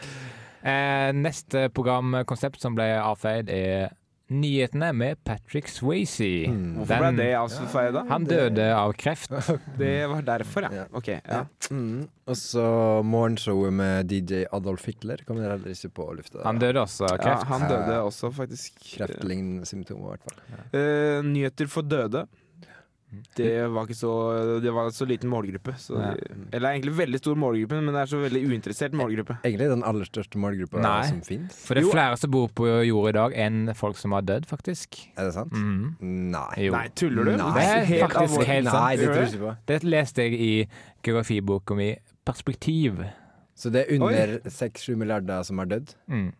Eh, 0.62 1.12
neste 1.12 1.68
programkonsept 1.74 2.60
som 2.62 2.76
ble 2.78 2.84
avfeid, 2.94 3.48
er 3.50 3.90
Nyhetene 4.32 4.88
med 4.96 5.20
Patrick 5.24 5.68
Swayze. 5.70 6.28
Mm. 6.50 6.78
Hvorfor 6.80 7.02
ble 7.02 7.10
det 7.18 7.28
det 7.28 7.84
da? 7.96 8.02
Han 8.08 8.26
døde 8.28 8.66
av 8.76 8.94
kreft. 8.98 9.32
Det 9.82 9.94
var 10.10 10.24
derfor, 10.26 10.66
ja. 10.66 10.82
Ja. 10.82 10.86
Ok, 10.96 11.08
ja. 11.12 11.44
Mm. 11.70 12.08
Og 12.30 12.38
så 12.38 12.64
morgenshowet 13.04 13.74
med 13.74 14.12
DJ 14.12 14.44
Adolf 14.54 14.86
Hitler 14.86 15.24
kommer 15.26 15.50
heller 15.50 15.74
ikke 15.74 15.90
på 15.96 16.08
lufta. 16.16 16.42
Han 16.46 16.60
døde 16.62 16.82
også 16.82 17.08
av 17.08 17.16
ja 17.18 17.24
kreft. 17.24 17.48
han 17.50 17.66
døde 17.70 17.98
også, 18.06 18.30
faktisk. 18.36 18.78
Kreftlignende 18.94 19.68
symptomer, 19.68 20.06
i 20.06 20.14
hvert 20.14 20.30
fall. 20.30 20.62
Uh, 20.76 21.18
nyheter 21.26 21.70
for 21.70 21.86
døde. 21.86 22.26
Det 23.36 23.68
var 23.70 23.86
ikke 23.86 23.96
så 23.98 24.60
Det 24.62 24.72
var 24.72 24.90
så 24.90 25.06
liten 25.06 25.30
målgruppe. 25.30 25.74
Så, 25.78 25.98
Ja. 26.00 26.14
Eller 26.52 26.72
egentlig 26.72 26.94
veldig 26.96 27.18
stor 27.20 27.34
målgruppe, 27.36 27.80
men 27.82 27.92
det 27.94 28.00
er 28.02 28.06
så 28.12 28.20
veldig 28.22 28.42
uinteressert 28.48 28.92
målgruppe. 28.92 29.38
Egentlig 29.44 29.68
den 29.68 29.82
aller 29.84 30.04
største 30.04 30.38
målgruppa 30.40 30.80
Nei. 30.80 31.02
som 31.08 31.20
fins. 31.20 31.54
For 31.66 31.74
det 31.74 31.82
er 31.82 31.86
Jo. 31.86 31.92
flere 31.92 32.16
som 32.18 32.30
bor 32.30 32.48
på 32.48 32.66
jorda 32.86 33.08
i 33.08 33.12
dag 33.12 33.32
enn 33.46 33.74
folk 33.74 33.96
som 33.96 34.12
har 34.12 34.22
dødd, 34.22 34.46
faktisk. 34.46 34.98
Er 35.16 35.24
det 35.24 35.34
sant? 35.34 35.52
Mhm. 35.52 35.96
Nei. 36.00 36.54
Jo. 36.66 36.72
Nei, 36.72 36.88
tuller 36.94 37.24
du? 37.24 37.36
Nei. 37.36 37.52
Det 37.54 37.62
er 37.62 37.84
helt 37.84 38.12
faktisk 38.12 38.44
helt 38.46 38.68
sant. 38.68 38.82
Nei, 38.82 38.96
det 38.96 39.06
tror 39.08 39.14
jeg 39.16 39.32
ikke 39.32 39.46
på. 39.48 39.56
Det 39.66 39.82
leste 39.84 40.16
jeg 40.22 40.32
i 40.40 40.68
geografiboka 41.04 41.74
mi 41.76 41.96
Perspektiv. 42.24 43.04
Så 43.56 43.70
det 43.70 43.86
er 43.88 43.94
under 44.00 44.38
6-7 44.48 44.94
milliarder 44.96 45.42
som 45.44 45.58
har 45.58 45.66
dødd? 45.66 45.94
Mm. 46.08 46.32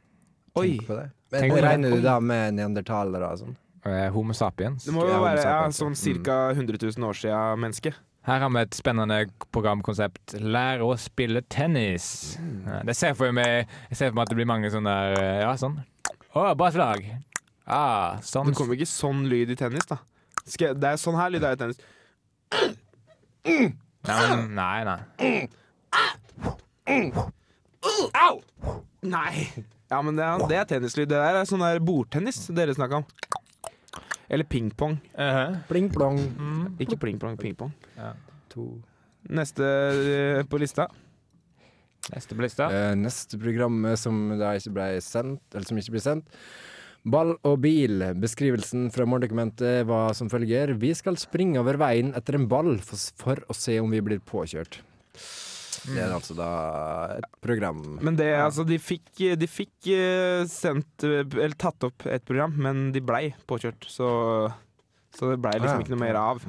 Oi! 0.56 0.68
Tenk 0.78 0.86
på 0.86 0.94
det. 0.96 1.10
Men 1.32 1.40
Tenk 1.42 1.52
regner 1.64 1.90
du 1.96 2.00
da 2.04 2.20
med 2.20 2.54
neandertalere 2.54 3.30
og 3.32 3.38
sånn? 3.40 3.56
Eh, 3.82 4.08
Homo 4.14 4.34
sapiens. 4.36 4.84
Det 4.86 4.94
må 4.94 5.02
jo 5.08 5.18
være 5.24 5.42
ja, 5.42 5.58
sånn 5.74 5.96
ca. 6.22 6.38
100 6.54 6.78
000 6.78 7.08
år 7.08 7.18
siden 7.18 7.62
menneske. 7.64 7.94
Her 8.22 8.44
har 8.44 8.52
vi 8.54 8.60
et 8.62 8.76
spennende 8.78 9.16
programkonsept. 9.50 10.36
Lær 10.38 10.84
å 10.86 10.92
spille 11.00 11.42
tennis. 11.50 12.36
Ja, 12.38 12.82
det 12.86 12.94
ser 12.94 13.16
for 13.18 13.34
meg 13.34 13.64
Jeg 13.90 13.98
ser 13.98 14.12
for 14.12 14.20
meg 14.20 14.28
at 14.28 14.30
det 14.30 14.38
blir 14.38 14.46
mange 14.46 14.70
sånne 14.70 14.94
der 14.94 15.18
eh, 15.18 15.40
Ja, 15.42 15.56
sånn. 15.58 15.80
Å, 16.30 16.52
bra 16.58 16.70
slag. 16.74 17.02
Ah, 17.66 18.20
sånn. 18.22 18.52
Det 18.52 18.58
kommer 18.60 18.78
ikke 18.78 18.90
sånn 18.90 19.26
lyd 19.30 19.50
i 19.50 19.58
tennis, 19.58 19.88
da. 19.90 19.98
Skal, 20.46 20.78
det 20.78 20.94
er 20.94 21.02
sånn 21.02 21.18
her 21.18 21.34
lyd 21.34 21.44
er 21.46 21.58
i 21.58 21.60
tennis. 21.60 21.82
Nei, 24.06 24.28
nei, 24.54 24.78
nei. 24.86 25.00
Au! 28.22 28.38
Nei! 29.02 29.34
Ja, 29.92 29.98
men 30.00 30.16
det 30.16 30.24
er, 30.24 30.46
det 30.48 30.56
er 30.56 30.70
tennislyd. 30.70 31.10
Det 31.10 31.18
der 31.18 31.42
er 31.42 31.48
sånn 31.48 31.62
der 31.62 31.82
bordtennis 31.84 32.46
dere 32.54 32.74
snakka 32.76 33.02
om. 33.02 33.06
Eller 34.32 34.48
pingpong. 34.48 34.96
Pling 35.68 35.90
plong. 35.92 36.18
Ikke 36.80 36.96
pling-plong, 36.96 37.36
pingpong. 37.36 37.72
To. 38.54 38.66
Neste 39.30 39.64
eh, 39.64 40.42
på 40.48 40.58
lista. 40.58 40.88
Neste 42.10 42.34
på 42.34 42.42
lista. 42.42 42.66
Uh, 42.72 42.94
neste 42.98 43.38
program 43.38 43.84
eh, 43.86 43.98
som 44.00 44.16
da 44.40 44.54
ikke 44.58 44.74
ble 44.74 44.88
sendt, 45.04 45.44
eller 45.54 45.68
som 45.68 45.78
ikke 45.78 45.94
blir 45.94 46.04
sendt. 46.04 46.42
Ball 47.02 47.34
og 47.46 47.56
bil. 47.62 48.02
Beskrivelsen 48.22 48.88
fra 48.94 49.06
måldokumentet 49.10 49.86
var 49.88 50.14
som 50.18 50.30
følger. 50.30 50.74
Vi 50.78 50.92
skal 50.94 51.18
springe 51.18 51.58
over 51.62 51.78
veien 51.80 52.12
etter 52.18 52.38
en 52.38 52.48
ball 52.50 52.76
for, 52.82 52.98
for 53.18 53.42
å 53.50 53.56
se 53.58 53.78
om 53.82 53.90
vi 53.90 54.02
blir 54.04 54.22
påkjørt. 54.26 54.80
Det 55.82 55.98
er 55.98 56.12
altså 56.14 56.34
da 56.38 56.48
et 57.16 57.26
program. 57.42 57.80
Men 58.04 58.16
det, 58.18 58.28
altså, 58.38 58.64
de 58.68 58.78
fikk, 58.78 59.08
de 59.38 59.48
fikk 59.50 59.88
eh, 59.90 60.44
sendt 60.50 61.02
Eller 61.08 61.56
tatt 61.58 61.82
opp 61.88 62.06
et 62.06 62.24
program, 62.28 62.54
men 62.54 62.90
de 62.94 63.02
blei 63.02 63.32
påkjørt. 63.50 63.88
Så, 63.90 64.08
så 65.16 65.32
det 65.32 65.40
blei 65.42 65.56
liksom 65.58 65.82
ikke 65.82 65.96
noe 65.96 66.04
mer 66.04 66.20
av. 66.20 66.44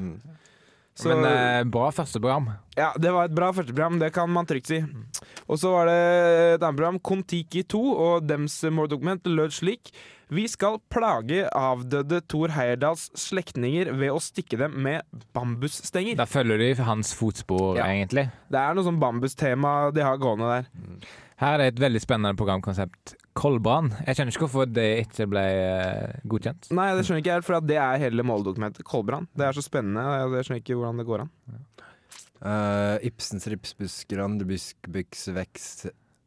Mm. 0.93 0.99
Så, 1.01 1.09
Men 1.09 1.25
eh, 1.25 1.63
bra 1.73 1.87
første 1.91 2.19
program. 2.21 2.51
Ja, 2.77 2.91
det 3.01 3.09
var 3.15 3.25
et 3.25 3.33
bra 3.33 3.47
første 3.51 3.73
program, 3.73 3.95
det 3.99 4.11
kan 4.13 4.29
man 4.29 4.45
trygt 4.45 4.67
si. 4.69 4.77
Og 5.49 5.57
så 5.57 5.71
var 5.73 5.89
det 5.89 5.95
et 6.55 6.61
annet 6.63 6.77
program, 6.77 6.99
Kon-Tiki 7.01 7.63
2, 7.73 7.79
og 7.97 8.27
dems 8.29 8.59
måldokument 8.69 9.25
lød 9.25 9.55
slik. 9.57 9.89
Vi 10.33 10.45
skal 10.49 10.77
plage 10.93 11.47
avdøde 11.53 12.21
Thor 12.29 12.53
Heyerdahls 12.55 13.07
slektninger 13.19 13.89
ved 13.97 14.13
å 14.13 14.21
stikke 14.21 14.57
dem 14.61 14.77
med 14.85 15.01
bambusstenger. 15.33 16.15
Da 16.17 16.25
følger 16.29 16.61
de 16.61 16.69
hans 16.85 17.11
fotspor, 17.17 17.75
Ja. 17.77 17.85
egentlig. 17.89 18.29
Det 18.49 18.59
er 18.61 18.73
noe 18.77 18.85
sånn 18.85 19.01
bambustema 19.01 19.91
de 19.93 20.01
har 20.05 20.17
gående 20.21 20.45
der. 20.45 20.69
Her 21.41 21.53
er 21.53 21.57
det 21.57 21.67
et 21.73 21.81
veldig 21.89 22.01
spennende 22.01 22.37
programkonsept. 22.37 23.15
Koldbrann. 23.37 23.89
Jeg 24.05 24.17
skjønner 24.17 24.35
ikke 24.35 24.45
hvorfor 24.45 24.69
det 24.69 24.87
ikke 25.07 25.27
ble 25.31 25.43
eh, 25.43 26.19
godkjent. 26.29 26.69
Nei, 26.75 26.91
det 26.97 27.05
skjønner 27.07 27.23
ikke 27.23 27.33
jeg 27.37 27.45
for 27.47 27.65
det 27.65 27.79
er 27.81 28.01
hele 28.03 28.25
måldokumentet. 28.27 28.85
Kolbrand. 28.87 29.31
Det 29.33 29.47
er 29.47 29.57
så 29.57 29.65
spennende, 29.65 30.03
jeg 30.37 30.47
skjønner 30.47 30.61
ikke 30.61 30.77
hvordan 30.77 31.01
det 31.01 31.07
går 31.09 31.25
an. 31.25 31.33
Uh, 32.43 32.97
Ibsens 33.07 33.47
ripsbusker, 33.47 34.19
randebusk, 34.19 34.91
byks, 34.91 35.29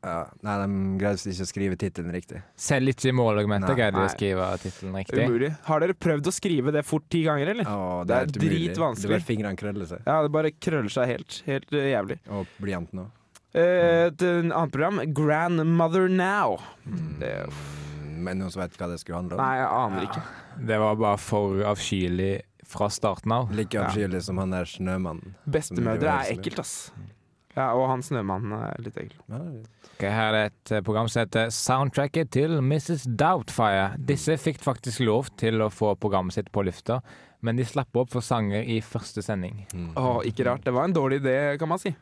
ja. 0.06 0.22
Nei, 0.46 0.54
de 0.60 0.80
greide 1.00 1.32
ikke 1.32 1.44
å 1.44 1.48
skrive 1.48 1.78
tittelen 1.80 2.14
riktig. 2.14 2.40
Selv 2.60 2.92
ikke 2.92 3.10
i 3.10 3.14
måldokumentet 3.16 3.74
greide 3.74 3.98
de 3.98 4.06
å 4.06 4.12
skrive 4.12 4.48
tittelen 4.62 4.98
riktig. 5.00 5.26
Umulig. 5.26 5.50
Har 5.66 5.82
dere 5.82 5.96
prøvd 5.98 6.30
å 6.30 6.34
skrive 6.34 6.74
det 6.74 6.84
fort 6.86 7.06
ti 7.12 7.24
ganger, 7.26 7.50
eller? 7.54 7.70
Oh, 7.70 8.04
Det 8.06 8.14
er 8.14 8.28
er 8.28 8.34
dritvanskelig. 8.36 9.08
Det 9.08 9.14
bare 9.16 9.28
fingrene 9.32 9.58
krøller 9.58 9.90
seg. 9.90 10.04
Ja, 10.06 10.20
det 10.22 10.32
bare 10.36 10.52
krøller 10.54 10.92
seg 10.92 11.10
helt. 11.10 11.40
Helt 11.48 11.74
jævlig. 11.74 12.20
Og 12.38 12.52
blyanten 12.62 13.06
òg. 13.06 13.14
Eh, 13.56 14.06
Et 14.10 14.22
annet 14.22 14.72
program, 14.72 15.00
Grandmother 15.16 16.08
Now. 16.12 16.58
Det, 17.20 17.32
Men 18.16 18.38
noen 18.40 18.50
som 18.52 18.62
vet 18.62 18.76
hva 18.76 18.88
det 18.90 18.98
skulle 19.00 19.20
handle 19.22 19.36
om? 19.38 19.42
nei, 19.42 19.56
jeg 19.60 19.70
aner 19.80 20.06
ikke. 20.10 20.22
Det 20.66 20.78
var 20.80 20.96
bare 21.00 21.18
for 21.20 21.62
avskyelig 21.72 22.30
fra 22.66 22.88
starten 22.90 23.32
av. 23.32 23.52
Like 23.54 23.78
avskyelig 23.80 24.22
som 24.26 24.38
han 24.42 24.50
der 24.56 24.64
snømannen. 24.68 25.34
Bestemødre 25.46 26.14
er 26.24 26.32
ekkelt, 26.34 26.58
ass. 26.64 26.76
Ja, 27.56 27.70
og 27.72 27.86
han 27.88 28.02
snømannen 28.04 28.52
er 28.58 28.80
litt 28.84 28.96
ekkel. 29.00 29.18
Ja, 29.32 29.40
Ok, 29.96 30.02
her 30.12 30.34
er 30.36 30.50
et 30.50 30.70
eh, 30.76 30.82
program 30.84 31.06
som 31.08 31.22
heter 31.22 31.48
Soundtracket 31.48 32.28
til 32.34 32.58
Mrs. 32.60 33.06
Doubtfire. 33.16 33.94
Disse 33.96 34.34
fikk 34.36 34.58
faktisk 34.60 35.00
lov 35.06 35.30
til 35.40 35.62
å 35.64 35.70
få 35.72 35.94
programmet 35.96 36.36
sitt 36.36 36.50
på 36.52 36.66
lufta, 36.66 36.98
men 37.40 37.56
de 37.56 37.64
slapp 37.64 37.96
opp 37.96 38.10
for 38.12 38.20
sanger 38.20 38.60
i 38.68 38.82
første 38.84 39.22
sending. 39.24 39.62
mm. 39.72 39.94
Oh, 39.96 40.18
ikke 40.20 40.44
rart. 40.44 40.64
Det 40.68 40.74
var 40.76 40.84
en 40.84 40.92
dårlig 40.98 41.22
idé, 41.22 41.56
kan 41.58 41.68
man 41.72 41.80
si. 41.80 41.94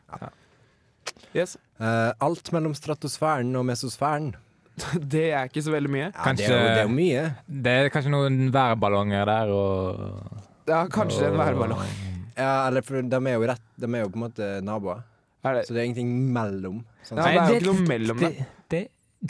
Yes. 1.35 1.57
Eh, 1.79 2.11
alt 2.23 2.51
mellom 2.55 2.73
stratosfæren 2.77 3.51
og 3.59 3.65
mesosfæren. 3.67 4.33
Det 5.13 5.29
er 5.31 5.47
ikke 5.47 5.63
så 5.63 5.71
veldig 5.71 5.91
mye. 5.91 6.07
Ja, 6.09 6.23
Kanskje- 6.23 6.47
det, 6.49 6.55
er 6.55 6.61
jo, 6.61 6.67
det 6.67 6.79
er 6.79 6.87
jo 6.87 6.95
mye. 6.95 7.25
Det 7.67 7.75
er 7.79 7.89
kanskje 7.93 8.11
noen 8.11 8.39
værballonger 8.55 9.25
der 9.29 9.51
og 9.55 10.41
Ja, 10.67 10.85
kanskje 10.91 11.29
en 11.31 11.39
værballong. 11.39 11.85
Ja, 12.35 12.67
eller 12.67 12.83
for 12.83 12.99
de 12.99 13.15
er 13.15 13.35
jo 13.37 13.45
rett 13.47 13.61
De 13.79 13.87
er 13.87 14.01
jo 14.01 14.09
på 14.11 14.17
en 14.19 14.23
måte 14.25 14.47
naboer. 14.67 15.03
Er 15.45 15.53
det? 15.55 15.67
Så 15.67 15.75
det 15.75 15.79
er 15.79 15.85
ingenting 15.87 16.09
mellom. 16.35 16.81
Sånn, 17.05 17.21
Ja, 17.21 17.23
det 17.23 17.29
er 17.31 17.47
jo 17.47 17.59
ikke 17.61 17.67
noe 17.69 17.87
mellom 17.87 18.19
det. 18.19 18.31
det. 18.73 18.81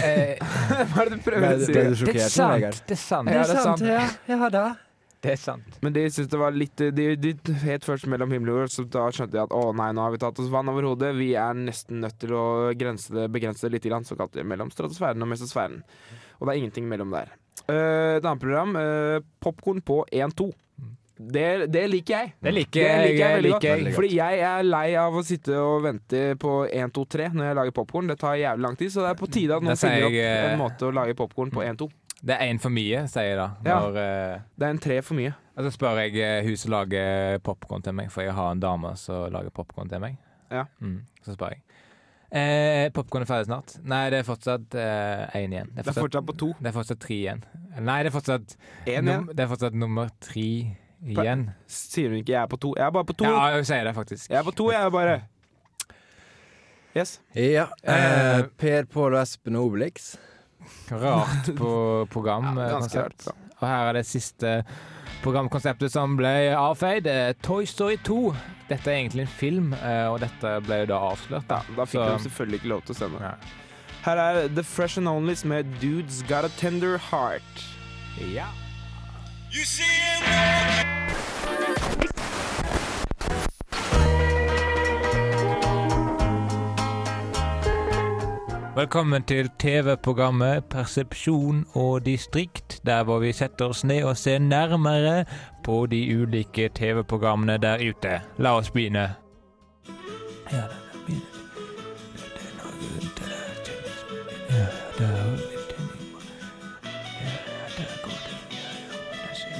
det 0.00 0.02
eh, 0.02 0.54
Hva 0.90 1.04
er 1.04 1.10
det 1.12 1.18
du 1.20 1.24
prøver 1.28 1.52
å 1.52 1.58
si? 1.60 1.74
det 1.76 1.84
er 2.16 2.32
sant. 2.32 2.80
Det 2.88 2.96
er 2.96 3.02
sant. 3.04 3.30
Ja, 3.30 3.44
det 3.44 3.54
er 3.54 3.62
sant. 3.68 3.84
Ja, 3.86 4.06
ja 4.32 4.48
da. 4.50 4.64
Det 5.24 5.34
er 5.34 5.40
sant. 5.40 5.74
Men 5.84 5.92
de 5.92 6.06
syntes 6.08 6.30
det 6.32 6.38
var 6.40 6.54
litt 6.56 6.80
De, 6.96 7.10
de 7.20 7.34
het 7.66 7.84
først 7.84 8.06
mellom 8.08 8.32
himmel 8.32 8.54
og 8.54 8.62
jord, 8.62 8.72
så 8.72 8.86
da 8.88 9.02
skjønte 9.12 9.36
de 9.36 9.42
at 9.42 9.52
å 9.52 9.66
nei, 9.76 9.90
nå 9.92 10.06
har 10.06 10.14
vi 10.14 10.22
tatt 10.22 10.40
oss 10.40 10.48
vann 10.52 10.70
over 10.72 10.88
hodet. 10.88 11.12
Vi 11.18 11.34
er 11.36 11.58
nesten 11.58 12.00
nødt 12.04 12.16
til 12.22 12.32
å 12.38 12.46
grense 12.78 13.12
det, 13.12 13.28
begrense 13.34 13.66
det 13.66 13.74
litt, 13.76 13.90
grann, 13.90 14.06
såkalt 14.08 14.38
mellom 14.40 14.72
stratosfæren 14.72 15.20
og 15.20 15.28
mesosfæren. 15.34 15.82
Og 16.38 16.48
det 16.48 16.54
er 16.54 16.62
ingenting 16.62 16.88
mellom 16.88 17.12
der. 17.12 17.34
Uh, 17.68 18.16
et 18.16 18.24
annet 18.24 18.40
program, 18.40 18.72
uh, 18.80 19.20
Popkorn 19.44 19.84
på 19.84 20.02
1-2. 20.08 20.48
Det, 21.20 21.66
det 21.68 21.82
liker 21.92 22.14
jeg. 22.14 22.32
Det 22.40 22.52
liker 22.54 22.80
Det 22.80 23.00
liker 23.04 23.20
jeg 23.20 23.36
veldig 23.36 23.50
godt. 23.52 23.94
Fordi 23.98 24.10
jeg 24.16 24.40
er 24.50 24.62
lei 24.64 24.86
av 24.96 25.16
å 25.16 25.22
sitte 25.26 25.56
og 25.60 25.82
vente 25.84 26.22
på 26.40 26.54
1, 26.64 26.92
2, 26.96 27.04
3 27.14 27.26
når 27.34 27.50
jeg 27.50 27.58
lager 27.58 27.76
popkorn. 27.76 28.08
Det 28.08 28.16
tar 28.22 28.38
jævlig 28.40 28.64
lang 28.64 28.78
tid, 28.80 28.92
så 28.94 29.04
det 29.04 29.10
er 29.10 29.18
på 29.20 29.28
tide 29.28 29.58
at 29.58 29.66
noen 29.66 29.80
finner 29.80 30.06
opp 30.08 30.16
eh, 30.22 30.46
en 30.54 30.62
måte 30.62 30.88
å 30.88 30.94
lage 30.96 31.16
popkorn 31.18 31.52
på 31.52 31.64
1, 31.66 31.82
2. 31.82 31.90
Det 32.22 32.34
er 32.36 32.50
én 32.52 32.58
for 32.60 32.68
mye, 32.74 33.06
sier 33.08 33.30
jeg 33.30 33.36
da. 33.38 33.46
Når, 33.64 33.94
ja, 33.96 34.40
Det 34.58 34.66
er 34.66 34.70
en 34.74 34.78
tre 34.78 34.98
for 35.02 35.16
mye. 35.16 35.32
og 35.56 35.64
så 35.64 35.70
spør 35.72 36.00
jeg 36.02 36.16
eh, 36.20 36.42
hun 36.44 36.56
som 36.60 36.70
lager 36.74 37.38
popkorn 37.46 37.82
til 37.82 37.94
meg, 37.96 38.10
for 38.12 38.22
jeg 38.26 38.34
har 38.36 38.52
en 38.52 38.60
dame 38.60 38.90
som 39.00 39.30
lager 39.32 39.50
popkorn 39.56 39.88
til 39.88 40.00
meg. 40.02 40.18
Ja. 40.52 40.66
Mm, 40.80 40.98
så 41.24 41.32
spør 41.36 41.54
jeg. 41.54 41.62
Eh, 42.30 42.90
popkorn 42.94 43.22
er 43.24 43.26
ferdig 43.26 43.48
snart. 43.48 43.72
Nei, 43.82 44.04
det 44.12 44.20
er 44.20 44.28
fortsatt 44.28 44.76
én 44.76 45.50
igjen. 45.56 45.72
Det 45.74 45.86
er 45.88 45.96
fortsatt 45.96 46.26
på 46.28 46.36
to. 46.38 46.52
det 46.60 46.68
er 46.70 46.76
fortsatt 46.76 47.00
tre 47.02 47.16
igjen. 47.16 47.40
Nei, 47.80 48.02
det 48.04 48.12
er 48.12 48.14
fortsatt, 48.18 48.56
Én 48.84 48.90
igjen. 48.92 49.04
num, 49.08 49.26
det 49.32 49.40
er 49.46 49.50
fortsatt 49.50 49.74
nummer 49.74 50.10
tre 50.20 50.46
igjen. 51.00 51.46
Sier 51.66 52.12
hun 52.12 52.20
ikke 52.20 52.34
jeg 52.36 52.42
er 52.44 52.46
på 52.52 52.60
to? 52.60 52.74
Jeg 52.76 52.84
er 52.86 52.90
bare 52.94 53.08
på 53.08 53.16
to. 53.16 53.24
Ja, 53.24 53.48
jeg 53.56 53.66
sier 53.66 53.84
det 53.88 53.94
faktisk. 53.96 54.28
Jeg 54.30 54.38
er 54.38 54.46
på 54.46 54.54
to, 54.60 54.68
jeg 54.70 54.84
er 54.84 54.90
bare. 54.94 55.20
Yes. 56.96 57.20
Ja. 57.34 57.68
Eh, 57.82 58.38
Eh, 58.40 58.42
per 58.58 58.84
Pål 58.90 59.14
og 59.14 59.20
Espen 59.22 59.56
og 59.56 59.70
Obelix. 59.70 60.16
Rart 60.90 61.50
på 61.56 62.06
program. 62.10 62.56
Ja, 62.58 62.78
eh, 62.78 62.88
rart, 63.02 63.26
Og 63.60 63.68
her 63.68 63.88
er 63.88 63.92
det 63.92 64.06
siste 64.06 64.64
programkonseptet 65.22 65.90
som 65.92 66.16
ble 66.16 66.54
avfeid. 66.56 67.06
eh, 67.06 67.32
Toy 67.42 67.64
Story 67.66 67.96
2. 68.02 68.34
Dette 68.68 68.86
er 68.88 69.00
egentlig 69.02 69.20
en 69.22 69.26
film, 69.26 69.72
eh, 69.74 70.06
og 70.08 70.20
dette 70.20 70.60
ble 70.66 70.80
jo 70.80 70.86
da 70.86 70.98
avslørt. 71.10 71.44
Ja, 71.50 71.56
Da. 71.56 71.62
da 71.76 71.84
fikk 71.84 72.00
Så- 72.00 72.16
de 72.18 72.28
selvfølgelig 72.30 72.60
ikke 72.60 72.68
lov 72.68 72.82
til 72.86 72.94
å 72.94 72.98
sende. 72.98 73.20
Ja. 73.20 73.34
Her 74.02 74.16
er 74.16 74.48
The 74.48 74.62
Fresh 74.62 74.96
and 74.98 75.08
Onlys 75.08 75.44
med 75.44 75.66
Dudes 75.80 76.22
Got 76.22 76.44
a 76.44 76.48
Tender 76.56 76.96
Heart. 76.98 77.64
Ja. 78.32 78.46
Velkommen 88.80 89.22
til 89.28 89.50
TV-programmet 89.60 90.64
Persepsjon 90.72 91.66
og 91.76 92.06
distrikt, 92.06 92.78
der 92.86 93.02
hvor 93.04 93.18
vi 93.20 93.32
setter 93.36 93.74
oss 93.74 93.82
ned 93.84 94.06
og 94.08 94.16
ser 94.16 94.38
nærmere 94.40 95.24
på 95.64 95.82
de 95.90 95.98
ulike 96.22 96.70
TV-programmene 96.74 97.58
der 97.60 97.82
ute. 97.90 98.22
La 98.38 98.54
oss 98.56 98.70
begynne. 98.70 99.04
Ja, 100.52 100.64
ser 104.96 105.08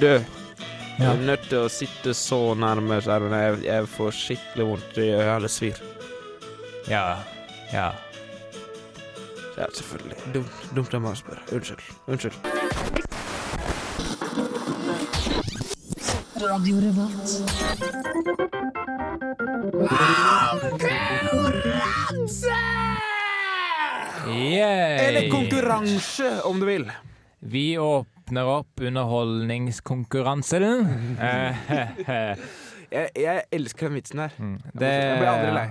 Du, 0.00 0.12
er 1.04 1.26
nødt 1.26 1.48
til 1.50 1.58
å 1.66 1.68
sitte 1.68 2.14
så 2.16 2.54
nærme 2.54 3.02
skjermen. 3.04 3.36
Jeg, 3.36 3.64
jeg 3.68 3.96
får 3.98 4.22
skikkelig 4.24 4.72
vondt 4.74 5.02
i 5.04 5.10
alle 5.12 5.52
svir. 5.52 5.82
Ja. 6.88 7.18
Ja. 7.74 7.90
Ja, 9.56 9.66
selvfølgelig. 9.74 10.16
Dumt, 10.34 10.50
dumt 10.76 10.94
av 10.94 11.00
meg 11.04 11.12
å 11.12 11.16
spørre. 11.18 11.42
Unnskyld. 11.54 11.80
Unnskyld. 12.06 12.34
Eller 25.00 25.30
konkurranse, 25.30 26.30
om 26.48 26.60
du 26.60 26.66
vil. 26.68 26.90
Vi 27.40 27.78
åpner 27.78 28.44
opp 28.58 28.80
underholdningskonkurransen. 28.80 30.86
Eh, 31.20 32.36
Jeg, 32.90 33.06
jeg 33.14 33.42
elsker 33.54 33.86
den 33.86 33.94
vitsen 34.00 34.18
her. 34.18 34.30
Mm. 34.38 34.56
Jeg 34.80 35.18
blir 35.20 35.28
aldri 35.30 35.50
lei. 35.54 35.68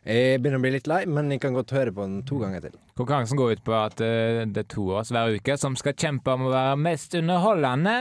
Jeg 0.00 0.40
begynner 0.40 0.56
å 0.56 0.64
bli 0.64 0.70
litt 0.72 0.86
lei, 0.88 1.02
men 1.04 1.28
jeg 1.34 1.42
kan 1.42 1.52
godt 1.52 1.74
høre 1.76 1.92
på 1.92 2.06
den 2.06 2.22
to 2.28 2.38
ganger 2.40 2.62
til. 2.64 2.76
Konkurransen 2.96 3.36
går 3.36 3.58
ut 3.58 3.64
på 3.66 3.74
at 3.76 4.00
eh, 4.00 4.44
det 4.48 4.62
er 4.64 4.68
to 4.72 4.86
av 4.94 5.02
oss 5.02 5.10
hver 5.12 5.34
uke 5.36 5.56
som 5.60 5.76
skal 5.76 5.92
kjempe 5.92 6.32
om 6.32 6.46
å 6.48 6.52
være 6.54 6.78
mest 6.80 7.16
underholdende. 7.18 7.96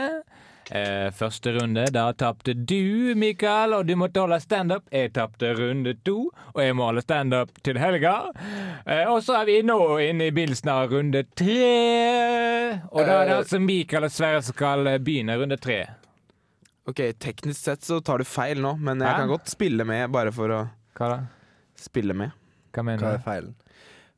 Eh, 0.69 1.09
første 1.17 1.51
runde, 1.57 1.87
da 1.91 2.05
tapte 2.13 2.53
du, 2.53 3.11
Mikael, 3.19 3.73
og 3.73 3.87
du 3.89 3.95
måtte 3.99 4.21
holde 4.21 4.37
standup. 4.39 4.85
Jeg 4.93 5.11
tapte 5.17 5.49
runde 5.57 5.95
to, 6.05 6.29
og 6.53 6.59
jeg 6.61 6.75
må 6.77 6.85
holde 6.87 7.03
standup 7.03 7.51
til 7.65 7.79
helga. 7.81 8.13
Eh, 8.85 9.03
og 9.09 9.19
så 9.25 9.39
er 9.41 9.49
vi 9.49 9.57
nå 9.67 9.79
inne 10.05 10.29
i 10.29 10.35
begynnelsen 10.35 10.71
av 10.71 10.93
runde 10.93 11.25
tre. 11.33 12.77
Og 12.93 13.01
da 13.01 13.17
er 13.23 13.31
det 13.33 13.39
altså 13.41 13.59
Mikael 13.63 14.07
og 14.07 14.13
Sverre 14.13 14.43
som 14.45 14.55
skal 14.55 14.87
begynne 15.03 15.35
runde 15.41 15.57
tre. 15.59 15.81
Ok, 16.89 17.01
Teknisk 17.21 17.59
sett 17.59 17.83
så 17.85 17.99
tar 18.01 18.21
du 18.21 18.25
feil 18.29 18.61
nå, 18.63 18.77
men 18.79 19.01
jeg 19.03 19.09
Hæ? 19.09 19.17
kan 19.19 19.33
godt 19.33 19.51
spille 19.51 19.85
med 19.85 20.07
bare 20.13 20.31
for 20.33 20.53
å 20.53 20.61
Hva 20.97 21.11
da? 21.11 21.19
Spille 21.85 22.15
med. 22.17 22.35
Hva 22.75 22.85
mener 22.85 23.05
Hva 23.05 23.15
er 23.17 23.25
feilen? 23.25 23.55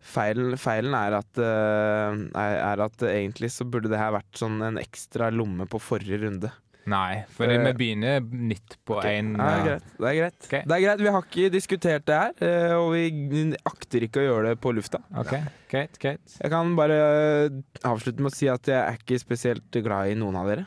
Feilen, 0.02 0.58
feilen 0.58 0.96
er, 0.98 1.14
at, 1.20 1.38
uh, 1.38 2.18
er, 2.42 2.56
er 2.58 2.82
at 2.88 3.04
egentlig 3.06 3.52
så 3.54 3.68
burde 3.70 3.92
det 3.92 4.00
her 4.02 4.16
vært 4.16 4.40
sånn 4.40 4.58
en 4.66 4.82
ekstra 4.82 5.30
lomme 5.34 5.68
på 5.70 5.82
forrige 5.82 6.24
runde. 6.24 6.50
Nei, 6.90 7.22
fordi 7.30 7.60
uh, 7.60 7.66
vi 7.68 7.74
begynner 7.78 8.24
nytt 8.26 8.80
på 8.90 8.98
én 9.06 9.36
Ja, 9.38 9.44
det 9.46 9.52
er 9.52 9.68
greit. 9.68 9.92
Det 9.94 10.08
er 10.10 10.16
greit. 10.18 10.40
Ok. 10.48 10.56
Det 10.56 10.78
er 10.78 10.84
greit. 10.86 11.04
Vi 11.04 11.14
har 11.14 11.28
ikke 11.28 11.52
diskutert 11.54 12.08
det 12.10 12.18
her, 12.18 12.34
eh, 12.48 12.74
og 12.74 12.88
vi 12.96 13.44
akter 13.70 14.08
ikke 14.08 14.24
å 14.24 14.26
gjøre 14.26 14.48
det 14.50 14.62
på 14.64 14.74
lufta. 14.74 15.04
OK, 15.22 15.36
greit, 15.70 16.00
greit. 16.02 16.38
Jeg 16.40 16.54
kan 16.54 16.74
bare 16.80 16.98
eh, 16.98 17.60
avslutte 17.86 18.26
med 18.26 18.34
å 18.34 18.36
si 18.40 18.50
at 18.50 18.72
jeg 18.72 18.80
er 18.82 18.98
ikke 18.98 19.22
spesielt 19.22 19.82
glad 19.86 20.10
i 20.10 20.18
noen 20.18 20.40
av 20.42 20.50
dere. 20.50 20.66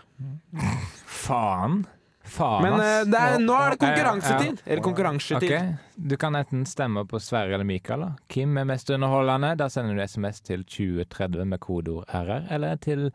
Faen. 1.10 1.82
Faen, 2.24 2.62
Men 2.64 2.80
eh, 2.80 3.04
det 3.04 3.18
er, 3.20 3.34
nå 3.38 3.52
er 3.60 3.74
det 3.74 3.76
Ja, 3.84 3.88
ja. 3.88 3.94
konkurransetid! 3.94 4.60
Eller 4.66 4.82
konkurransetid. 4.82 5.52
Ok, 5.52 5.98
Du 6.08 6.16
kan 6.16 6.34
enten 6.38 6.62
stemme 6.66 7.02
på 7.06 7.20
Sverre 7.20 7.52
eller 7.54 7.64
Mikael. 7.68 8.00
da. 8.00 8.12
Kim 8.32 8.56
er 8.58 8.64
mest 8.64 8.88
underholdende. 8.90 9.50
Da 9.60 9.68
sender 9.68 9.94
du 9.94 10.00
SMS 10.02 10.40
til 10.40 10.64
2030 10.64 11.44
med 11.44 11.60
kodeord 11.60 12.04
RR. 12.08 12.46
Eller 12.50 12.76
til, 12.80 13.10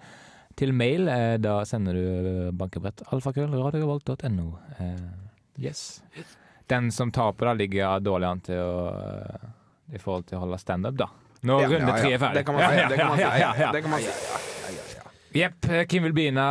til 0.55 0.73
mail. 0.73 1.07
eh, 1.09 1.37
Da 1.41 1.63
sender 1.65 1.93
du 1.97 2.51
bankebrett 2.53 3.01
alfakrøll 3.11 3.49
radiorevolt.no. 3.57 4.51
Eh, 4.79 5.63
yes. 5.65 6.01
Den 6.69 6.91
som 6.91 7.09
taper, 7.11 7.45
da 7.49 7.53
ligger 7.57 7.99
dårlig 8.05 8.27
an 8.29 8.39
til 8.45 8.61
å 8.61 8.93
eh, 8.93 9.47
I 9.95 9.97
forhold 9.97 10.27
til 10.29 10.37
å 10.37 10.43
holde 10.45 10.59
standup, 10.61 10.95
da. 11.01 11.07
Når 11.41 11.61
Ja, 11.63 11.67
runde 11.71 11.79
ja, 11.79 11.95
ja. 11.95 12.03
tre 12.03 12.13
er 12.13 12.19
ferdig. 12.21 12.35
Det 12.35 12.45
kan 12.45 12.55
man 12.55 12.61
si. 12.69 12.75
Ja, 12.75 12.83
ja, 12.83 12.89
Det 12.89 12.99
kan 12.99 13.09
man 13.09 13.17
si. 13.17 13.23
ja, 13.23 13.33
ja, 13.39 13.53
ja. 13.57 13.71
Det 13.71 13.81
kan 13.81 13.89
man 13.89 13.99
si. 14.05 15.39
Jepp. 15.39 15.69
eh, 15.71 15.85
Kim 15.89 16.03
vil 16.03 16.13
begynne 16.13 16.45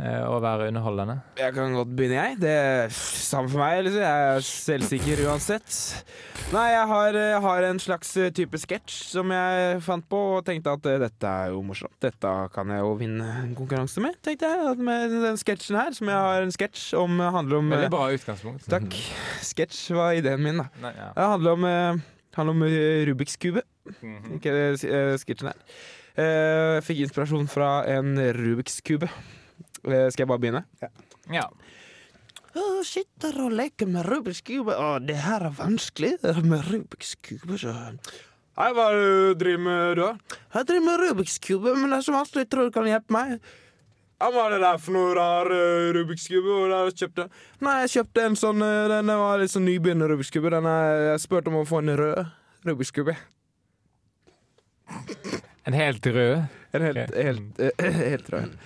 eh, 0.00 0.22
å 0.28 0.38
være 0.42 0.68
underholdende. 0.70 1.18
Jeg 1.40 1.54
kan 1.56 1.74
godt 1.76 1.92
begynne, 1.96 2.16
jeg. 2.22 2.38
Det 2.42 2.52
er 2.52 2.94
samme 2.96 3.50
for 3.52 3.62
meg. 3.62 3.82
Liksom. 3.86 4.02
Jeg 4.04 4.30
er 4.36 4.46
selvsikker 4.48 5.22
uansett. 5.26 5.76
Nei, 6.54 6.66
jeg 6.70 6.86
har, 6.92 7.16
jeg 7.18 7.40
har 7.42 7.66
en 7.66 7.80
slags 7.82 8.12
eh, 8.22 8.30
type 8.36 8.60
sketsj 8.62 8.98
som 9.16 9.32
jeg 9.34 9.80
fant 9.82 10.06
på, 10.06 10.20
og 10.36 10.44
tenkte 10.46 10.74
at 10.76 10.88
eh, 10.92 10.98
dette 11.02 11.32
er 11.44 11.54
jo 11.54 11.62
morsomt. 11.66 11.96
Dette 12.04 12.34
kan 12.54 12.70
jeg 12.70 12.84
jo 12.84 12.92
vinne 13.00 13.26
en 13.42 13.54
konkurranse 13.58 14.02
med, 14.04 14.18
tenkte 14.22 14.50
jeg. 14.52 14.66
At 14.72 14.82
Med 14.86 15.16
den 15.24 15.40
sketsjen 15.40 15.80
her, 15.80 15.90
som 15.96 16.12
jeg 16.12 16.26
har 16.28 16.44
en 16.46 16.54
sketsj 16.54 16.84
om 17.00 17.18
handler 17.20 17.58
om 17.62 17.72
Veldig 17.74 17.88
eh, 17.88 17.94
bra 17.96 18.10
utgangspunkt. 18.14 18.68
Takk. 18.70 18.94
Sketsj 19.46 19.96
var 19.96 20.14
ideen 20.18 20.44
min, 20.44 20.62
da. 20.62 20.68
Nei, 20.84 20.92
ja. 20.94 21.08
Det 21.16 21.30
handler 21.34 21.58
om, 21.58 21.66
eh, 21.70 22.04
handler 22.38 22.58
om 22.60 22.66
eh, 22.68 23.06
Rubiks 23.10 23.36
kube. 23.42 23.64
Ikke 24.34 24.50
uh, 24.74 25.14
sketsjen 25.20 25.50
her. 25.52 25.58
Eh, 26.18 26.76
Jeg 26.78 26.84
fikk 26.86 27.02
inspirasjon 27.04 27.46
fra 27.50 27.70
en 27.92 28.14
Rubiks 28.38 28.80
kube. 28.86 29.10
Eh, 29.86 30.06
skal 30.10 30.24
jeg 30.24 30.30
bare 30.30 30.42
begynne? 30.42 30.62
ja. 31.32 31.48
Jeg 32.56 32.86
sitter 32.88 33.36
og 33.44 33.52
leker 33.52 33.88
med 33.90 34.06
Rubiks 34.08 34.40
kube. 34.46 34.72
Å, 34.72 34.96
det 35.04 35.18
her 35.26 35.44
er 35.44 35.52
vanskelig 35.58 36.14
med 36.24 36.64
Rubiks 36.70 37.12
kube. 37.20 37.58
Så. 37.60 37.74
Hei, 38.56 38.70
hva 38.72 38.86
er 38.88 38.96
det 38.96 39.04
du 39.04 39.40
driver 39.42 39.62
med, 39.66 39.98
du? 39.98 40.00
da? 40.00 40.38
Jeg 40.54 40.68
driver 40.70 40.86
med 40.86 41.02
Rubiks 41.02 41.36
kube, 41.44 41.74
men 41.76 41.92
det 41.92 41.98
er 41.98 42.06
så 42.06 42.14
vanskelig. 42.14 42.46
Jeg 42.46 42.52
tror 42.54 42.70
du 42.70 42.72
kan 42.72 42.88
hjelpe 42.88 43.12
meg. 43.12 43.34
Ja, 44.16 44.30
Hva 44.32 44.46
er 44.46 44.54
det 44.54 44.62
der 44.62 44.78
for 44.80 44.96
noe 44.96 45.10
rar 45.12 45.50
uh, 45.52 45.90
Rubiks 45.92 46.24
kube? 46.32 46.48
Hvor 46.48 46.72
har 46.72 46.88
du 46.88 46.96
kjøpt 46.96 47.18
den? 47.20 47.34
Nei, 47.66 47.74
jeg 47.82 47.92
kjøpte 47.98 48.24
en 48.24 48.38
sånn 48.40 48.64
uh, 48.64 48.88
Den 48.88 49.12
var 49.12 49.42
litt 49.42 49.52
sånn 49.52 49.68
nybegynner 49.68 50.08
Rubiks 50.08 50.32
kube. 50.32 50.48
Den 50.54 50.68
er, 50.70 51.02
jeg 51.10 51.24
spurte 51.26 51.52
om 51.52 51.58
å 51.60 51.66
få 51.68 51.82
en 51.82 51.92
rød 52.00 52.22
Rubiks 52.64 52.94
kube. 52.96 53.18
En 55.68 55.76
helt 55.76 56.08
rød. 56.08 56.48
En 56.72 56.88
helt, 56.88 57.04
okay. 57.04 57.28
helt, 57.28 57.60
uh, 57.60 57.92
helt 58.14 58.32
rød. 58.32 58.56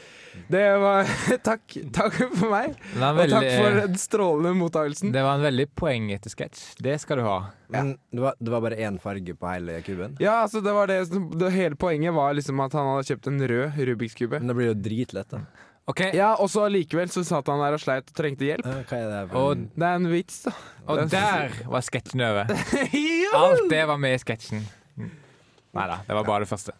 Det 0.51 0.65
var 0.83 1.09
Takk, 1.49 1.77
takk 1.95 2.19
for 2.37 2.51
meg. 2.53 2.75
Er 2.97 3.21
Og 3.25 3.33
takk 3.33 3.47
for 3.49 3.79
den 3.81 3.97
strålende 4.01 4.53
mottakelsen. 4.59 5.13
Det 5.15 5.23
var 5.27 5.39
en 5.39 5.47
veldig 5.47 5.67
poengete 5.79 6.33
sketsj. 6.33 6.77
Det 6.83 6.97
skal 7.03 7.21
du 7.21 7.27
ha. 7.27 7.39
Men 7.71 7.97
det 8.11 8.23
var, 8.25 8.37
det 8.39 8.53
var 8.53 8.63
bare 8.65 8.79
én 8.83 8.99
farge 9.03 9.35
på 9.39 9.51
hele 9.51 9.81
kuben. 9.87 10.17
Ja, 10.23 10.41
altså 10.45 10.63
det 10.65 10.75
var 10.75 10.91
det, 10.91 11.03
det 11.39 11.51
Hele 11.55 11.79
poenget 11.79 12.15
var 12.15 12.35
liksom 12.39 12.63
at 12.63 12.75
han 12.79 12.89
hadde 12.93 13.11
kjøpt 13.11 13.31
en 13.31 13.43
rød 13.53 13.83
Rubiks 13.91 14.17
kube. 14.19 14.39
Men 14.39 14.51
det 14.51 14.59
blir 14.59 14.73
jo 14.73 14.79
dritlett, 14.79 15.35
da. 15.35 15.45
Okay. 15.91 16.13
Ja, 16.15 16.35
Og 16.39 16.51
så 16.53 16.69
likevel 16.71 17.11
så 17.11 17.25
satt 17.27 17.49
han 17.51 17.63
der 17.63 17.75
og 17.75 17.83
sleit 17.83 18.11
og 18.13 18.15
trengte 18.17 18.47
hjelp. 18.47 18.67
Hva 18.67 18.99
er 18.99 19.09
det 19.11 19.23
for 19.33 19.39
og, 19.41 19.65
Det 19.75 19.87
er 19.89 19.99
en 19.99 20.11
vits, 20.13 20.43
da. 20.47 20.53
og 20.87 21.01
der 21.11 21.57
var 21.73 21.87
sketsjen 21.87 22.23
over. 22.27 22.53
Alt 23.41 23.65
det 23.73 23.81
var 23.91 23.99
med 24.03 24.15
i 24.15 24.21
sketsjen. 24.23 24.63
Nei 25.01 25.87
da, 25.87 26.01
det 26.07 26.19
var 26.19 26.27
bare 26.27 26.45
det 26.45 26.51
første. 26.51 26.75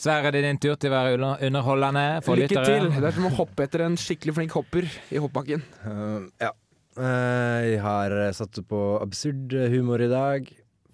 Sverre, 0.00 0.30
det 0.32 0.40
er 0.40 0.48
din 0.48 0.60
tur 0.62 0.78
til 0.80 0.88
å 0.88 0.96
være 0.96 1.16
underholdende 1.44 2.04
for 2.24 2.40
Lykke 2.40 2.54
lyttere. 2.54 2.78
til. 2.88 2.88
Det 2.96 3.08
er 3.10 3.16
som 3.18 3.28
å 3.28 3.34
hoppe 3.36 3.66
etter 3.66 3.84
en 3.84 3.98
skikkelig 4.00 4.36
flink 4.38 4.54
hopper 4.56 4.88
i 5.12 5.20
hoppbakken. 5.20 5.64
Uh, 5.84 6.24
ja. 6.40 6.54
Uh, 6.96 7.60
jeg 7.68 7.82
har 7.84 8.16
satt 8.36 8.62
på 8.70 8.80
absurd 9.02 9.52
humor 9.74 10.00
i 10.00 10.08
dag. 10.08 10.48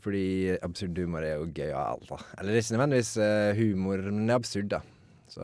Fordi 0.07 0.57
absurd 0.63 0.99
humor 0.99 1.25
er 1.27 1.35
jo 1.35 1.49
gøy 1.51 1.73
av 1.75 1.97
alt, 1.97 2.11
da. 2.11 2.19
Eller 2.39 2.59
ikke 2.61 2.77
nødvendigvis 2.77 3.17
eh, 3.19 3.57
humor, 3.59 4.05
men 4.07 4.29
det 4.29 4.35
er 4.35 4.39
absurd, 4.39 4.69
da. 4.71 4.79
Så 5.27 5.43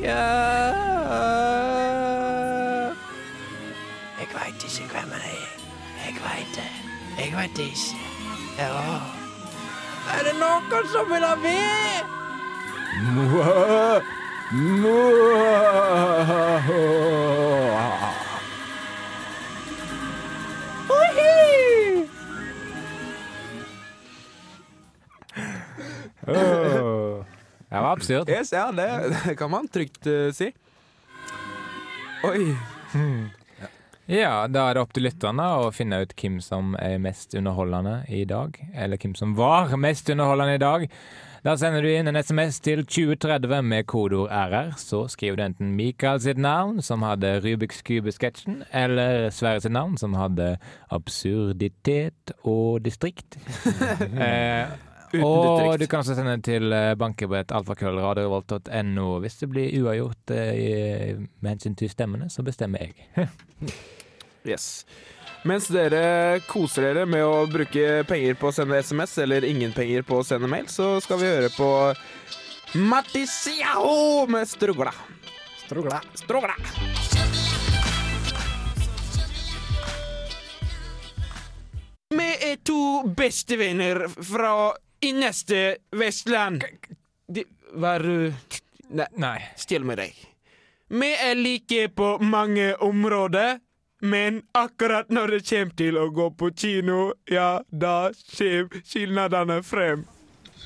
Ja 0.00 0.24
Jeg 4.16 4.32
veit 4.32 4.66
ikke 4.70 4.88
hvem 4.94 5.14
jeg 5.18 5.36
er. 5.36 5.54
Jeg 6.06 6.18
veit 6.24 6.56
det. 6.56 6.68
Jeg 7.20 7.36
veit 7.36 7.56
det 7.60 7.70
ikke. 7.76 8.13
Ja. 8.58 9.00
Er 10.14 10.22
det 10.28 10.34
noen 10.38 10.86
som 10.92 11.08
vil 11.10 11.24
ha 11.24 11.34
ved? 11.42 12.12
Åh. 26.26 27.24
Det 27.68 27.80
var 27.80 27.92
absurd. 27.92 28.28
Yes, 28.28 28.52
ja, 28.52 28.70
det, 28.72 29.14
det 29.24 29.36
kan 29.36 29.50
man 29.50 29.68
trygt 29.68 30.06
uh, 30.06 30.30
si. 30.32 30.52
Oi. 32.24 32.54
Ja, 34.04 34.44
da 34.52 34.66
er 34.68 34.76
det 34.76 34.82
opp 34.84 34.90
til 34.92 35.06
lytterne 35.06 35.44
å 35.62 35.70
finne 35.72 36.02
ut 36.04 36.10
hvem 36.20 36.36
som 36.44 36.74
er 36.76 36.98
mest 37.00 37.32
underholdende 37.38 38.02
i 38.12 38.26
dag. 38.28 38.58
Eller 38.76 39.00
hvem 39.00 39.14
som 39.16 39.32
var 39.38 39.72
mest 39.80 40.10
underholdende 40.12 40.58
i 40.58 40.60
dag. 40.60 40.84
Da 41.44 41.54
sender 41.60 41.84
du 41.84 41.88
inn 41.88 42.08
en 42.08 42.16
SMS 42.20 42.58
til 42.64 42.82
2030 42.84 43.64
med 43.64 43.88
kodeord 43.88 44.28
RR. 44.28 44.74
Så 44.80 45.06
skriver 45.12 45.40
du 45.40 45.44
enten 45.46 45.72
Mikael 45.76 46.20
sitt 46.20 46.40
navn, 46.40 46.82
som 46.84 47.04
hadde 47.04 47.38
Rubiks 47.44 47.80
kube-sketsjen, 47.84 48.62
eller 48.72 49.30
Sverre 49.32 49.64
sitt 49.64 49.72
navn, 49.72 49.96
som 50.00 50.16
hadde 50.20 50.54
absurditet 50.92 52.36
og 52.44 52.84
distrikt. 52.84 53.38
eh, 54.20 54.68
Uten 55.14 55.24
og 55.24 55.44
distrikt. 55.60 55.80
du 55.80 55.86
kan 55.90 56.02
også 56.02 56.16
sende 56.18 56.36
til 56.42 56.76
banker 56.98 57.30
på 57.30 57.38
et 57.38 57.54
alfakrøllradiorevolt.no. 57.54 59.08
Hvis 59.22 59.40
det 59.40 59.50
blir 59.52 59.74
uavgjort 59.80 60.34
eh, 60.34 61.20
med 61.40 61.54
hensyn 61.54 61.76
til 61.78 61.92
stemmene, 61.92 62.30
så 62.30 62.46
bestemmer 62.46 62.88
jeg. 62.88 63.28
Yes. 64.44 64.84
Mens 65.48 65.70
dere 65.72 66.40
koser 66.48 66.84
dere 66.84 67.06
med 67.08 67.24
å 67.24 67.46
bruke 67.48 68.02
penger 68.08 68.36
på 68.36 68.50
å 68.50 68.52
sende 68.52 68.76
SMS, 68.84 69.16
eller 69.24 69.44
ingen 69.48 69.72
penger 69.72 70.04
på 70.04 70.18
å 70.20 70.24
sende 70.24 70.48
mail, 70.52 70.68
så 70.68 70.98
skal 71.04 71.20
vi 71.20 71.30
høre 71.30 71.48
på 71.52 71.68
Matisiao 72.80 74.26
med 74.28 74.48
Strugla. 74.48 74.92
Strugla. 75.64 76.00
Strugla. 76.20 76.56
Vi 82.14 82.30
er 82.48 82.56
to 82.64 83.04
bestevenner 83.16 84.04
fra 84.12 84.72
innerste 85.08 85.76
Vestland. 85.90 86.64
De, 87.26 87.44
du... 88.04 88.32
Nei, 88.88 89.06
Nei. 89.16 89.38
still 89.56 89.84
med 89.84 89.98
deg. 89.98 90.16
Vi 90.94 91.10
er 91.16 91.34
like 91.34 91.88
på 91.96 92.18
mange 92.20 92.74
områder, 92.84 93.58
men 94.04 94.42
akkurat 94.52 95.08
når 95.08 95.36
det 95.36 95.40
kommer 95.48 95.76
til 95.80 95.98
å 95.98 96.08
gå 96.12 96.28
på 96.38 96.50
kino, 96.54 96.98
ja, 97.30 97.62
da 97.70 98.12
kommer 98.36 98.84
skilnadene 98.84 99.62
frem. 99.64 100.04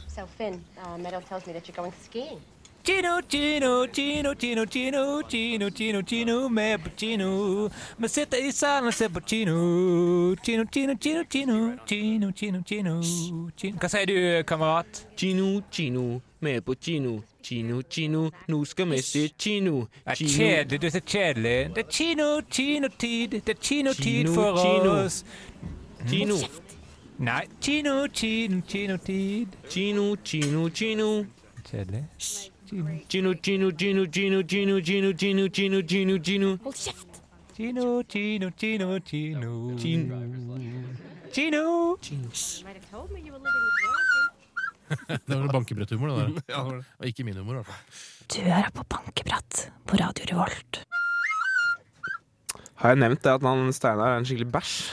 So, 0.09 0.27
Finn, 0.37 0.59
uh, 0.83 0.98
Meadow 0.98 1.22
tells 1.29 1.46
me 1.46 1.53
that 1.53 1.68
you're 1.68 1.77
going 1.77 1.94
skiing. 2.03 2.42
Kino, 2.88 3.20
kino, 3.29 3.87
kino, 3.92 4.35
kino, 4.35 4.64
kino, 4.64 5.22
kino, 5.29 5.70
kino, 5.70 6.03
kino, 6.03 6.48
med 6.48 6.79
på 6.79 6.90
kino. 6.96 7.68
Vi 7.98 8.09
sitter 8.09 8.38
i 8.38 8.53
salen 8.53 8.87
og 8.88 8.94
ser 8.94 9.09
på 9.09 9.20
kino. 9.20 10.35
Kino, 10.44 10.64
kino, 10.64 10.94
kino, 10.94 11.24
kino, 11.24 11.77
kino, 11.87 12.33
kino, 12.33 12.33
kino, 12.33 12.62
kino. 12.62 12.94
Hva 13.83 13.92
sier 13.92 14.09
du, 14.09 14.16
kamerat? 14.48 15.05
Kino, 15.16 15.61
kino, 15.70 16.22
med 16.40 16.64
på 16.64 16.79
kino. 16.81 17.20
Kino, 17.44 17.83
kino, 17.90 18.31
nå 18.48 18.64
skal 18.64 18.90
vi 18.90 19.05
se 19.05 19.29
kino. 19.38 19.85
Det 20.07 20.16
er 20.16 20.24
kjedelig, 20.24 20.81
du 20.81 20.87
er 20.87 20.96
så 20.96 21.07
kjedelig. 21.07 21.57
Det 21.77 21.85
er 21.85 21.92
kino, 21.92 22.33
kinotid. 22.51 23.29
Det 23.29 23.48
er 23.48 23.62
kino 23.62 23.92
tid 23.92 24.35
for 24.35 24.64
oss. 24.96 25.24
Kino, 26.09 26.40
Nei, 27.18 27.44
kino, 27.61 28.07
kino, 28.09 28.62
kinotid. 28.68 29.59
kino, 29.70 30.14
kino, 30.24 30.68
kino. 30.68 31.27
Kjedelig. 31.68 32.07
Kino, 32.68 33.33
Gino, 33.42 33.70
Gino, 33.70 34.04
Gino, 34.04 34.42
Gino, 34.42 34.81
Gino, 34.81 35.12
Gino, 35.12 35.48
Gino, 35.48 35.81
Gino, 35.81 36.18
Gino. 36.18 36.59
Hold 36.62 36.74
kjeft! 36.76 37.22
Gino, 37.57 38.02
Gino, 38.02 38.50
Gino, 38.61 38.98
Gino. 39.00 39.76
Gino. 39.78 40.18
Gino. 41.33 41.64
You 42.11 42.64
might 42.64 42.76
have 42.76 42.90
told 42.90 43.11
me 43.11 43.20
you 43.20 43.33
were 43.33 43.40
living 43.40 43.64
with. 43.64 45.18
Det 45.28 45.37
var 45.40 45.52
bankebretthumor, 45.52 46.09
det 46.09 46.42
der. 46.48 46.83
Og 46.98 47.07
ikke 47.07 47.24
min 47.24 47.37
humor, 47.37 47.52
i 47.52 47.54
hvert 47.54 47.66
fall. 47.66 47.76
Du 48.35 48.40
er 48.50 48.70
på 48.74 48.85
bankebrett 48.88 49.72
på 49.87 49.96
Radio 49.96 50.24
Revolt. 50.33 50.85
Har 52.74 52.88
jeg 52.88 53.00
nevnt 53.00 53.24
det 53.24 53.33
at 53.33 53.42
han 53.42 53.72
Steinar 53.72 54.14
er 54.14 54.18
en 54.20 54.28
skikkelig 54.28 54.52
bæsj? 54.52 54.92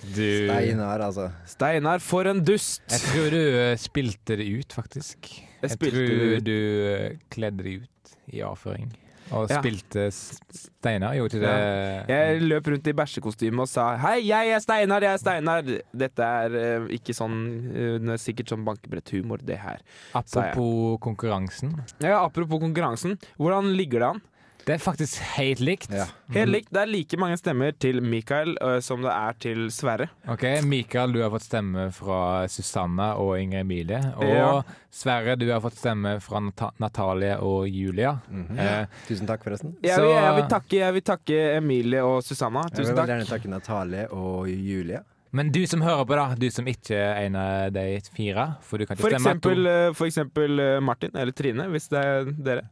Du 0.00 0.24
Steinar, 0.48 1.02
altså. 1.04 1.28
Steinar, 1.46 2.00
for 2.00 2.28
en 2.30 2.40
dust! 2.44 2.82
Jeg 2.88 3.02
tror 3.10 3.30
du 3.34 3.40
eh, 3.40 3.74
spilte 3.80 4.38
det 4.40 4.46
ut, 4.48 4.72
faktisk. 4.72 5.28
Jeg 5.60 5.70
Jeg, 5.70 5.78
tror 5.78 6.00
ut. 6.38 6.44
du 6.44 6.56
eh, 6.88 7.18
kledde 7.30 7.62
det 7.66 7.74
ut 7.82 8.14
i 8.32 8.40
avføring. 8.46 8.88
Og 9.30 9.46
Ja. 9.50 9.60
spilte 9.60 10.08
Steinar, 10.10 11.14
gjorde 11.14 11.36
ikke 11.38 11.46
det? 11.46 12.08
Jeg 12.10 12.40
løp 12.42 12.66
rundt 12.72 12.88
i 12.90 12.92
bæsjekostyme 12.98 13.60
og 13.62 13.68
sa 13.68 13.96
'Hei, 13.96 14.26
jeg 14.26 14.48
er 14.50 14.58
Steinar, 14.58 15.00
jeg 15.02 15.12
er 15.12 15.18
Steinar'. 15.22 15.82
Dette 15.94 16.18
er 16.22 16.80
uh, 16.80 16.88
ikke 16.88 17.14
sånn 17.14 17.36
uh, 17.70 18.12
er 18.12 18.18
sikkert 18.18 18.48
sånn 18.50 18.64
bankebretthumor, 18.66 19.38
det 19.44 19.58
her. 19.58 19.78
Apropos 20.14 20.98
konkurransen. 21.00 21.76
Ja, 22.00 22.24
apropos 22.24 22.58
konkurransen. 22.58 23.18
Hvordan 23.38 23.76
ligger 23.76 24.00
det 24.00 24.08
an? 24.08 24.22
Det 24.66 24.74
er 24.76 24.78
faktisk 24.82 25.18
helt 25.36 25.60
likt. 25.64 25.90
Ja. 25.94 26.04
Helt 26.34 26.50
likt. 26.52 26.68
Det 26.70 26.80
er 26.82 26.90
like 26.90 27.16
mange 27.18 27.36
stemmer 27.40 27.72
til 27.80 27.98
Mikael 28.04 28.52
uh, 28.62 28.76
som 28.84 29.02
det 29.02 29.10
er 29.10 29.38
til 29.42 29.62
Sverre. 29.74 30.06
Ok, 30.30 30.44
Mikael, 30.68 31.12
du 31.16 31.20
har 31.24 31.30
fått 31.32 31.46
stemme 31.48 31.88
fra 31.96 32.20
Susanna 32.52 33.12
og 33.18 33.34
Inger 33.40 33.64
Emilie. 33.64 34.00
Og 34.16 34.24
Ja. 34.30 34.50
Sverre, 34.90 35.36
du 35.38 35.46
har 35.50 35.60
fått 35.64 35.78
stemme 35.78 36.16
fra 36.22 36.40
Nat 36.44 36.78
Natalie 36.82 37.36
og 37.38 37.68
Julia. 37.70 38.16
Mhm. 38.28 38.58
eh, 38.58 38.86
Tusen 39.08 39.26
takk, 39.26 39.42
forresten. 39.46 39.76
Jeg 39.82 39.96
vil, 40.02 40.10
jeg, 40.14 40.34
vil 40.40 40.48
takke, 40.50 40.76
jeg 40.84 40.94
vil 40.98 41.02
takke 41.02 41.38
Emilie 41.56 42.02
og 42.04 42.20
Susanna. 42.26 42.66
Jeg 42.68 42.76
vil 42.76 42.84
Tusen 42.84 42.96
takk. 43.00 43.08
gjerne 43.14 43.26
takke 43.30 43.48
Natalie 43.52 44.06
og 44.12 44.48
Julia. 44.50 45.02
men 45.32 45.52
du 45.54 45.64
som 45.66 45.80
hører 45.80 46.04
på, 46.04 46.14
da. 46.18 46.34
Du 46.34 46.48
som 46.50 46.66
ikke 46.66 46.94
er 46.98 47.26
en 47.26 47.36
av 47.38 47.72
de 47.72 48.00
fire. 48.16 48.48
For 48.66 48.78
du 48.78 48.86
kan 48.86 48.96
ikke 48.96 49.02
For 49.06 49.10
stemme 49.14 49.30
eksempel, 49.30 49.66
eh, 49.66 49.92
for 49.94 50.06
eksempel 50.06 50.58
eh, 50.60 50.80
Martin 50.80 51.10
eller 51.14 51.32
Trine, 51.32 51.68
hvis 51.70 51.88
det 51.88 51.98
er 52.04 52.24
dere. 52.34 52.64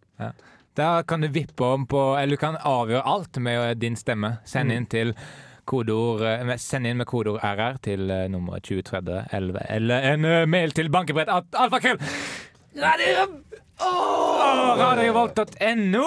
Der 0.78 1.02
kan 1.10 1.20
du 1.24 1.28
vippe 1.34 1.64
om 1.66 1.86
på 1.90 2.00
Eller 2.20 2.36
du 2.36 2.40
kan 2.40 2.56
avgjøre 2.62 3.02
alt 3.06 3.38
med 3.42 3.80
din 3.82 3.96
stemme. 3.98 4.36
Send 4.46 4.70
inn 4.72 4.86
til 4.90 5.12
kodeord 5.68 6.22
eh, 6.24 6.54
Send 6.62 6.86
inn 6.88 7.00
med 7.02 7.06
kodeord 7.10 7.42
RR 7.44 7.80
til 7.84 8.08
eh, 8.14 8.24
nummer 8.32 8.62
203011, 8.64 9.58
eller 9.76 10.06
en 10.14 10.24
eh, 10.24 10.46
mail 10.48 10.72
til 10.76 10.88
bankebrett 10.94 11.28
at 11.34 11.58
alfakrøll 11.66 11.98
Radio- 12.78 13.26
Oh, 13.78 14.72
radiorevolt.no. 14.74 16.06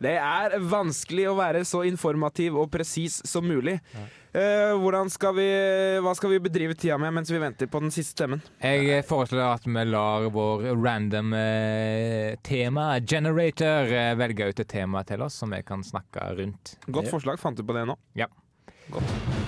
Det 0.00 0.16
er 0.16 0.56
vanskelig 0.64 1.26
å 1.28 1.36
være 1.36 1.60
så 1.68 1.82
informativ 1.84 2.56
og 2.56 2.70
presis 2.72 3.18
som 3.28 3.44
mulig. 3.44 3.76
Eh, 4.30 4.72
hvordan 4.78 5.10
skal 5.10 5.34
vi, 5.36 5.48
hva 6.00 6.14
skal 6.16 6.32
vi 6.32 6.38
bedrive 6.44 6.76
tida 6.78 6.96
med 7.02 7.12
mens 7.18 7.32
vi 7.32 7.40
venter 7.42 7.68
på 7.68 7.82
den 7.82 7.92
siste 7.92 8.14
stemmen? 8.14 8.40
Jeg 8.62 9.02
foreslår 9.08 9.58
at 9.58 9.66
vi 9.66 9.84
lar 9.90 10.28
vår 10.32 10.70
random 10.78 11.34
eh, 11.36 12.38
tema 12.46 12.94
generator 13.02 13.90
eh, 13.90 14.14
velge 14.20 14.52
ut 14.52 14.64
et 14.64 14.70
tema 14.70 15.04
til 15.08 15.26
oss 15.26 15.36
som 15.42 15.52
vi 15.52 15.60
kan 15.66 15.84
snakke 15.84 16.30
rundt. 16.38 16.78
Godt 16.88 17.12
forslag. 17.12 17.42
Fant 17.42 17.58
du 17.58 17.66
på 17.66 17.76
det 17.76 17.84
nå? 17.90 17.98
Ja. 18.16 18.30
Godt. 18.94 19.39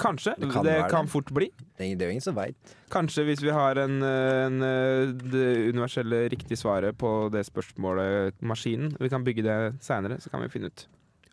kanskje. 0.00 0.32
Det 0.38 0.46
Det 0.48 0.52
kan 0.54 0.64
kan, 0.88 1.04
det. 1.04 1.10
fort 1.12 1.28
bli. 1.34 1.50
Det 1.76 1.84
er 1.90 2.06
jo 2.06 2.10
ingen 2.14 2.24
som 2.24 2.34
veit. 2.36 2.56
Kanskje 2.90 3.24
hvis 3.28 3.42
vi 3.44 3.50
har 3.52 3.76
en, 3.76 4.00
en, 4.02 4.62
eh, 4.62 5.06
det 5.32 5.68
universelle 5.74 6.28
riktige 6.32 6.56
svaret 6.56 6.96
på 6.96 7.28
det 7.32 7.44
spørsmålet, 7.46 8.34
maskinen. 8.40 8.96
Vi 9.00 9.08
kan 9.08 9.24
bygge 9.24 9.42
det 9.42 9.74
seinere, 9.84 10.16
så 10.20 10.30
kan 10.30 10.40
vi 10.42 10.48
finne 10.48 10.66
ut 10.72 10.86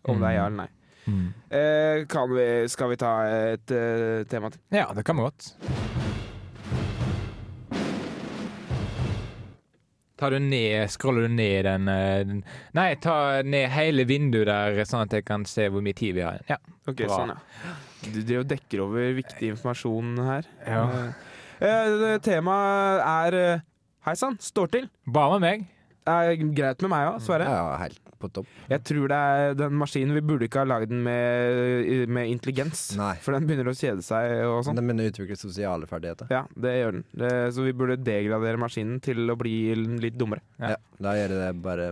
om 0.04 0.20
det 0.20 0.28
er 0.28 0.34
ja 0.42 0.46
eller 0.48 0.58
nei. 0.66 0.70
Mm. 1.08 1.28
Eh, 1.50 2.06
kan 2.12 2.32
vi, 2.36 2.48
skal 2.70 2.92
vi 2.92 3.00
ta 3.00 3.14
et 3.54 3.72
uh, 3.72 4.24
tema 4.28 4.52
til? 4.52 4.62
Ja, 4.76 4.90
det 4.96 5.06
kan 5.08 5.16
vi 5.18 5.28
godt. 5.28 5.54
Tar 10.18 10.34
du 10.34 10.40
ned, 10.40 10.90
Scroller 10.90 11.28
du 11.28 11.28
ned 11.28 11.66
den, 11.66 11.88
eh, 11.88 12.24
den 12.26 12.40
Nei, 12.74 12.96
ta 13.02 13.44
ned 13.46 13.70
hele 13.70 14.08
vinduet 14.10 14.50
der, 14.50 14.80
sånn 14.90 15.06
at 15.06 15.14
jeg 15.14 15.28
kan 15.28 15.46
se 15.46 15.68
hvor 15.70 15.84
mye 15.86 15.94
tid 15.98 16.18
vi 16.18 16.26
har 16.26 16.40
igjen. 16.40 16.56
Ja. 16.56 16.58
Ok, 16.88 17.04
Bra. 17.04 17.20
sånn, 17.20 17.34
ja. 17.36 17.76
Du 18.08 18.20
du 18.26 18.36
dekker 18.48 18.82
over 18.88 19.14
viktig 19.18 19.52
informasjon 19.54 20.18
her. 20.26 20.50
Ja. 20.66 20.84
Eh, 21.62 22.18
Temaet 22.26 23.02
er 23.06 23.40
eh, 23.44 23.66
Hei 24.08 24.14
sann, 24.16 24.38
står 24.40 24.70
til. 24.72 24.86
Bare 25.12 25.36
med 25.36 25.44
meg. 25.44 25.66
Er 26.08 26.34
greit 26.56 26.84
med 26.86 26.92
meg 26.94 27.08
òg, 27.12 27.18
Sverre. 27.26 27.48
Ja, 27.52 27.78
helt 27.82 28.02
på 28.18 28.30
topp. 28.34 28.48
Jeg 28.72 28.82
tror 28.88 29.12
det 29.12 29.18
er 29.18 29.56
den 29.58 29.76
maskinen 29.78 30.16
Vi 30.18 30.24
burde 30.26 30.48
ikke 30.48 30.64
ha 30.64 30.68
lagd 30.68 30.90
den 30.90 31.04
med, 31.06 32.08
med 32.10 32.32
intelligens. 32.32 32.88
Nei. 32.98 33.14
For 33.22 33.36
den 33.38 33.46
begynner 33.50 33.70
å 33.72 33.76
kjede 33.78 34.06
seg 34.06 34.34
og 34.48 34.64
sånn. 34.66 34.78
Den 34.80 34.90
begynner 34.90 35.10
å 35.10 35.14
utvikle 35.14 35.38
sosiale 35.40 35.90
ferdigheter. 35.90 36.32
Ja, 36.34 36.44
det 36.58 36.74
gjør 36.80 36.98
den. 36.98 37.06
Det, 37.22 37.32
så 37.54 37.66
vi 37.68 37.76
burde 37.78 38.00
degradere 38.02 38.62
maskinen 38.62 39.02
til 39.04 39.22
å 39.30 39.38
bli 39.40 39.58
litt 40.02 40.18
dummere. 40.18 40.42
Ja. 40.58 40.76
Ja. 40.76 40.82
Da 41.04 41.18
gjør 41.20 41.36
det 41.36 41.52
bare 41.62 41.92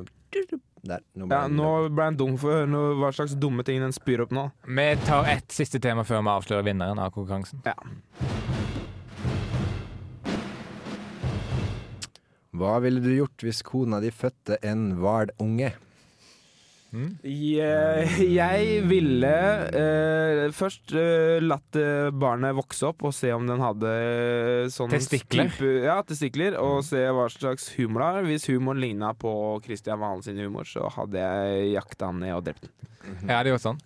Der. 0.86 1.02
Nå 1.18 1.26
ble 1.30 1.38
Ja, 1.38 1.48
Nå 1.50 1.70
ble 1.94 2.10
han 2.10 2.18
dum 2.20 2.36
for 2.42 2.54
å 2.54 2.60
høre 2.64 2.98
hva 3.02 3.14
slags 3.16 3.34
dumme 3.42 3.66
ting 3.66 3.82
den 3.82 3.94
spyr 3.96 4.26
opp 4.26 4.34
nå. 4.36 4.50
Vi 4.66 4.90
tar 5.06 5.30
ett 5.32 5.54
siste 5.54 5.82
tema 5.82 6.06
før 6.06 6.22
vi 6.26 6.34
avslører 6.36 6.68
vinneren 6.68 7.02
av 7.02 7.14
konkurransen. 7.16 7.62
Ja. 7.66 7.78
Hva 12.56 12.78
ville 12.84 13.02
du 13.04 13.12
gjort 13.12 13.44
hvis 13.44 13.64
kona 13.66 14.00
di 14.04 14.12
fødte 14.16 14.60
en 14.64 14.94
hvalunge? 15.02 15.74
Jeg, 17.26 18.08
jeg 18.32 18.84
ville 18.88 19.32
eh, 19.76 20.46
først 20.56 20.94
eh, 20.96 21.44
latt 21.44 21.76
eh, 21.76 22.08
barnet 22.16 22.56
vokse 22.56 22.88
opp 22.88 23.04
og 23.10 23.14
se 23.16 23.34
om 23.36 23.44
den 23.50 23.60
hadde 23.60 23.90
eh, 23.92 24.70
sånn 24.72 24.94
Testikler? 24.94 25.50
Type, 25.52 25.72
ja, 25.84 25.98
testikler. 26.08 26.56
Og 26.62 26.86
se 26.88 27.02
hva 27.04 27.28
slags 27.34 27.68
humor 27.76 28.06
det 28.06 28.08
er. 28.08 28.30
Hvis 28.30 28.48
humoren 28.54 28.80
ligna 28.84 29.12
på 29.20 29.34
Christian 29.66 30.00
Valen 30.00 30.24
sin 30.24 30.40
humor, 30.40 30.64
så 30.70 30.88
hadde 30.96 31.20
jeg 31.20 31.74
jakta 31.74 32.14
han 32.14 32.24
ned 32.24 32.38
og 32.38 32.48
drept 32.48 32.64
den. 32.70 32.74
Ja, 33.28 33.44
det 33.44 33.52
er 33.52 33.54
jo 33.58 33.60
sånn. 33.66 33.84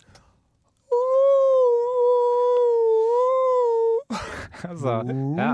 altså, 4.70 5.00
ja. 5.38 5.50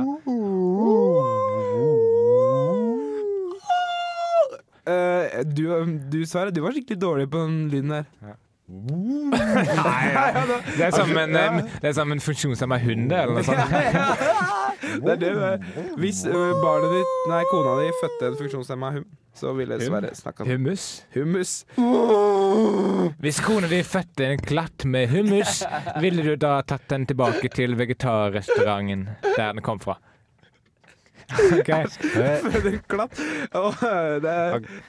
Eh, 4.87 5.41
du, 5.57 5.63
du 6.13 6.19
Sverre, 6.29 6.53
du 6.55 6.61
var 6.65 6.75
skikkelig 6.77 7.01
dårlig 7.03 7.27
på 7.33 7.45
den 7.47 7.57
lyden 7.73 7.97
der. 7.97 8.05
Det 10.77 10.83
er 10.83 10.91
som 10.91 11.11
en, 11.17 11.37
eh, 11.39 11.59
det 11.83 11.89
er 11.89 11.93
som 11.95 12.11
en 12.13 12.21
funksjonshemma 12.21 12.79
hund, 12.83 13.13
eller 13.15 13.37
noe 13.37 13.45
sånt. 13.47 13.71
Det 15.05 15.13
er 15.13 15.21
det 15.21 15.29
er. 15.31 15.61
Hvis 16.03 16.25
barnet 16.27 16.91
ditt, 16.97 17.13
nei, 17.31 17.43
kona 17.53 17.77
di 17.79 17.93
fødte 18.01 18.33
en 18.33 18.37
funksjonshemma 18.41 18.91
hund, 18.97 19.07
så 19.37 19.53
ville 19.55 19.79
Sverre 19.85 20.11
snakka 20.19 20.47
Hummus. 20.49 20.87
hummus. 21.15 21.53
Hvis 23.23 23.39
kona 23.45 23.71
di 23.71 23.81
fødte 23.87 24.31
en 24.33 24.43
klatt 24.43 24.85
med 24.89 25.09
hummus, 25.15 25.61
ville 26.03 26.27
du 26.27 26.35
da 26.41 26.59
tatt 26.67 26.89
den 26.91 27.07
tilbake 27.07 27.49
til 27.55 27.77
vegetarrestauranten 27.79 29.07
der 29.37 29.53
den 29.53 29.63
kom 29.63 29.79
fra? 29.83 29.95
Ok. 31.61 31.71
Fødte 31.91 32.71
en 32.71 32.79
klapp! 32.89 33.19
Og 33.59 33.81
det, 34.23 34.35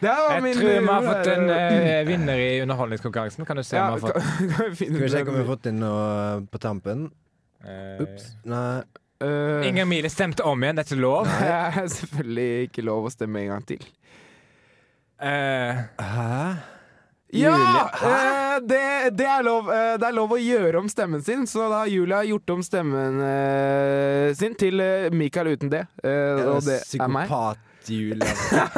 det 0.01 0.11
var 0.11 0.35
Jeg 0.35 0.43
min 0.45 0.59
tror 0.59 0.69
vi 0.69 0.91
har 0.91 1.07
fått 1.07 1.31
en 1.33 1.49
eh, 1.55 2.01
vinner 2.11 2.43
i 2.43 2.51
underholdningskonkurransen. 2.65 3.47
Kan 3.47 3.57
du 3.57 3.65
se 3.65 3.77
ja, 3.77 3.87
om 3.87 3.97
vi 3.97 3.99
har 3.99 4.07
fått 4.07 4.21
kan, 4.21 4.53
kan 4.53 4.69
vi 4.69 4.85
Skal 4.85 5.01
vi 5.01 5.09
sjekke 5.15 5.33
om 5.33 5.39
vi 5.39 5.43
har 5.43 5.49
fått 5.49 5.71
inn 5.71 5.81
noe 5.81 6.45
på 6.51 6.61
tampen? 6.61 7.09
Ops. 7.63 8.05
Ups. 8.05 8.31
Nei. 8.47 8.83
Øh, 9.25 9.65
Inger 9.65 9.85
Mile 9.89 10.09
stemte 10.13 10.45
om 10.45 10.61
igjen, 10.63 10.77
det 10.77 10.85
er 10.85 10.91
ikke 10.91 11.01
lov. 11.01 11.25
Det 11.25 11.49
er 11.49 11.91
selvfølgelig 11.97 12.49
ikke 12.69 12.85
lov 12.85 13.09
å 13.09 13.13
stemme 13.13 13.41
en 13.41 13.53
gang 13.55 13.69
til. 13.73 13.85
Uh, 15.17 15.87
Hæ? 15.97 16.76
Ja! 17.29 17.91
Eh, 18.03 18.61
det, 18.63 19.09
det, 19.11 19.25
er 19.27 19.43
lov, 19.43 19.67
eh, 19.71 19.93
det 19.99 20.07
er 20.07 20.15
lov 20.15 20.31
å 20.37 20.39
gjøre 20.39 20.79
om 20.79 20.89
stemmen 20.91 21.23
sin, 21.23 21.43
så 21.47 21.67
da 21.67 21.83
har 21.83 21.91
Julia 21.91 22.23
gjort 22.23 22.55
om 22.55 22.63
stemmen 22.63 23.21
eh, 23.23 24.33
sin 24.37 24.55
til 24.55 24.79
Michael 24.79 25.27
Mikael 25.27 25.53
uten 25.57 25.71
det. 25.71 25.85
Eh, 26.03 26.43
og 26.47 26.63
det 26.63 26.79
er 26.95 27.11
meg. 27.11 27.27
Psykopat-Julie. 27.27 28.31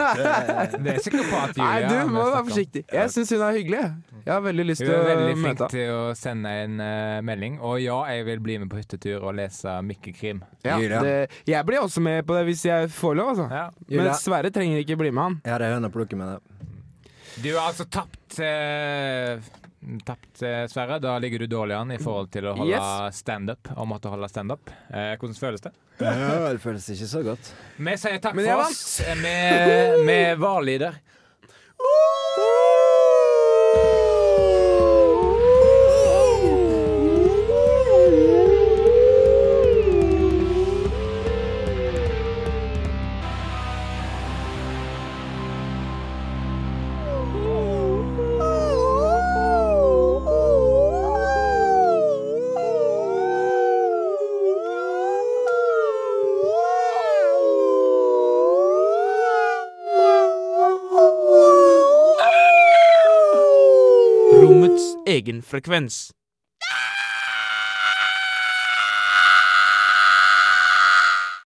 det 0.83 0.95
er 0.95 0.97
psykopat, 0.97 1.53
Julia. 1.53 1.69
Nei, 1.69 1.77
du 1.85 2.11
må 2.15 2.25
være 2.25 2.43
forsiktig. 2.49 2.83
Jeg 2.89 3.13
syns 3.13 3.35
hun 3.35 3.45
er 3.45 3.57
hyggelig. 3.59 3.83
Jeg 4.19 4.33
har 4.33 4.41
veldig 4.43 4.65
lyst 4.67 4.83
Hun 4.83 4.91
er 4.91 5.07
veldig 5.07 5.37
flink 5.39 5.63
til 5.71 5.93
å 5.93 6.01
sende 6.17 6.51
en 6.65 6.83
melding. 7.25 7.57
Og 7.65 7.79
ja, 7.83 7.99
jeg 8.11 8.27
vil 8.27 8.43
bli 8.45 8.59
med 8.63 8.69
på 8.73 8.81
hyttetur 8.81 9.23
og 9.29 9.37
lese 9.37 9.77
Mikke-krim. 9.85 10.41
Ja, 10.65 10.77
det, 10.81 11.15
jeg 11.49 11.69
blir 11.69 11.85
også 11.85 12.01
med 12.03 12.25
på 12.25 12.37
det 12.37 12.47
hvis 12.49 12.65
jeg 12.65 12.89
får 12.97 13.17
lov, 13.21 13.35
altså. 13.35 13.49
Ja. 13.53 13.67
Men 13.93 14.13
Sverre 14.17 14.53
trenger 14.53 14.81
ikke 14.81 14.97
bli 14.99 15.13
med 15.13 15.25
han. 15.27 15.41
Jeg 15.45 15.55
har 15.55 15.65
ei 15.69 15.73
høne 15.77 15.93
å 15.93 15.93
plukke 15.93 16.17
med 16.19 16.33
det. 16.33 16.59
Du 17.39 17.53
har 17.53 17.69
altså 17.69 17.85
tapt 17.87 18.18
eh, 18.37 19.39
Tapt, 20.05 20.41
eh, 20.43 20.65
Sverre. 20.67 20.99
Da 21.01 21.15
ligger 21.23 21.39
du 21.39 21.47
dårlig 21.47 21.75
an 21.77 21.91
i 21.95 21.97
forhold 21.97 22.29
til 22.33 22.49
å 22.51 22.55
holde 22.57 22.75
Yes. 22.75 23.15
standup. 23.23 23.71
Og 23.77 23.87
måtte 23.87 24.11
holde 24.11 24.27
standup. 24.29 24.69
Eh, 24.91 25.15
hvordan 25.17 25.37
føles 25.39 25.61
det? 25.63 25.71
Ja, 25.99 26.51
det 26.51 26.59
føles 26.63 26.85
ikke 26.93 27.07
så 27.09 27.23
godt. 27.23 27.53
Vi 27.77 27.95
sier 27.97 28.19
takk 28.23 28.35
for 28.35 28.61
oss 28.67 28.99
Vi, 29.01 29.15
med, 29.23 30.05
med 30.05 30.37
Varlider. 30.39 30.99
Rommets 31.79 32.68
frekvens. 65.49 66.11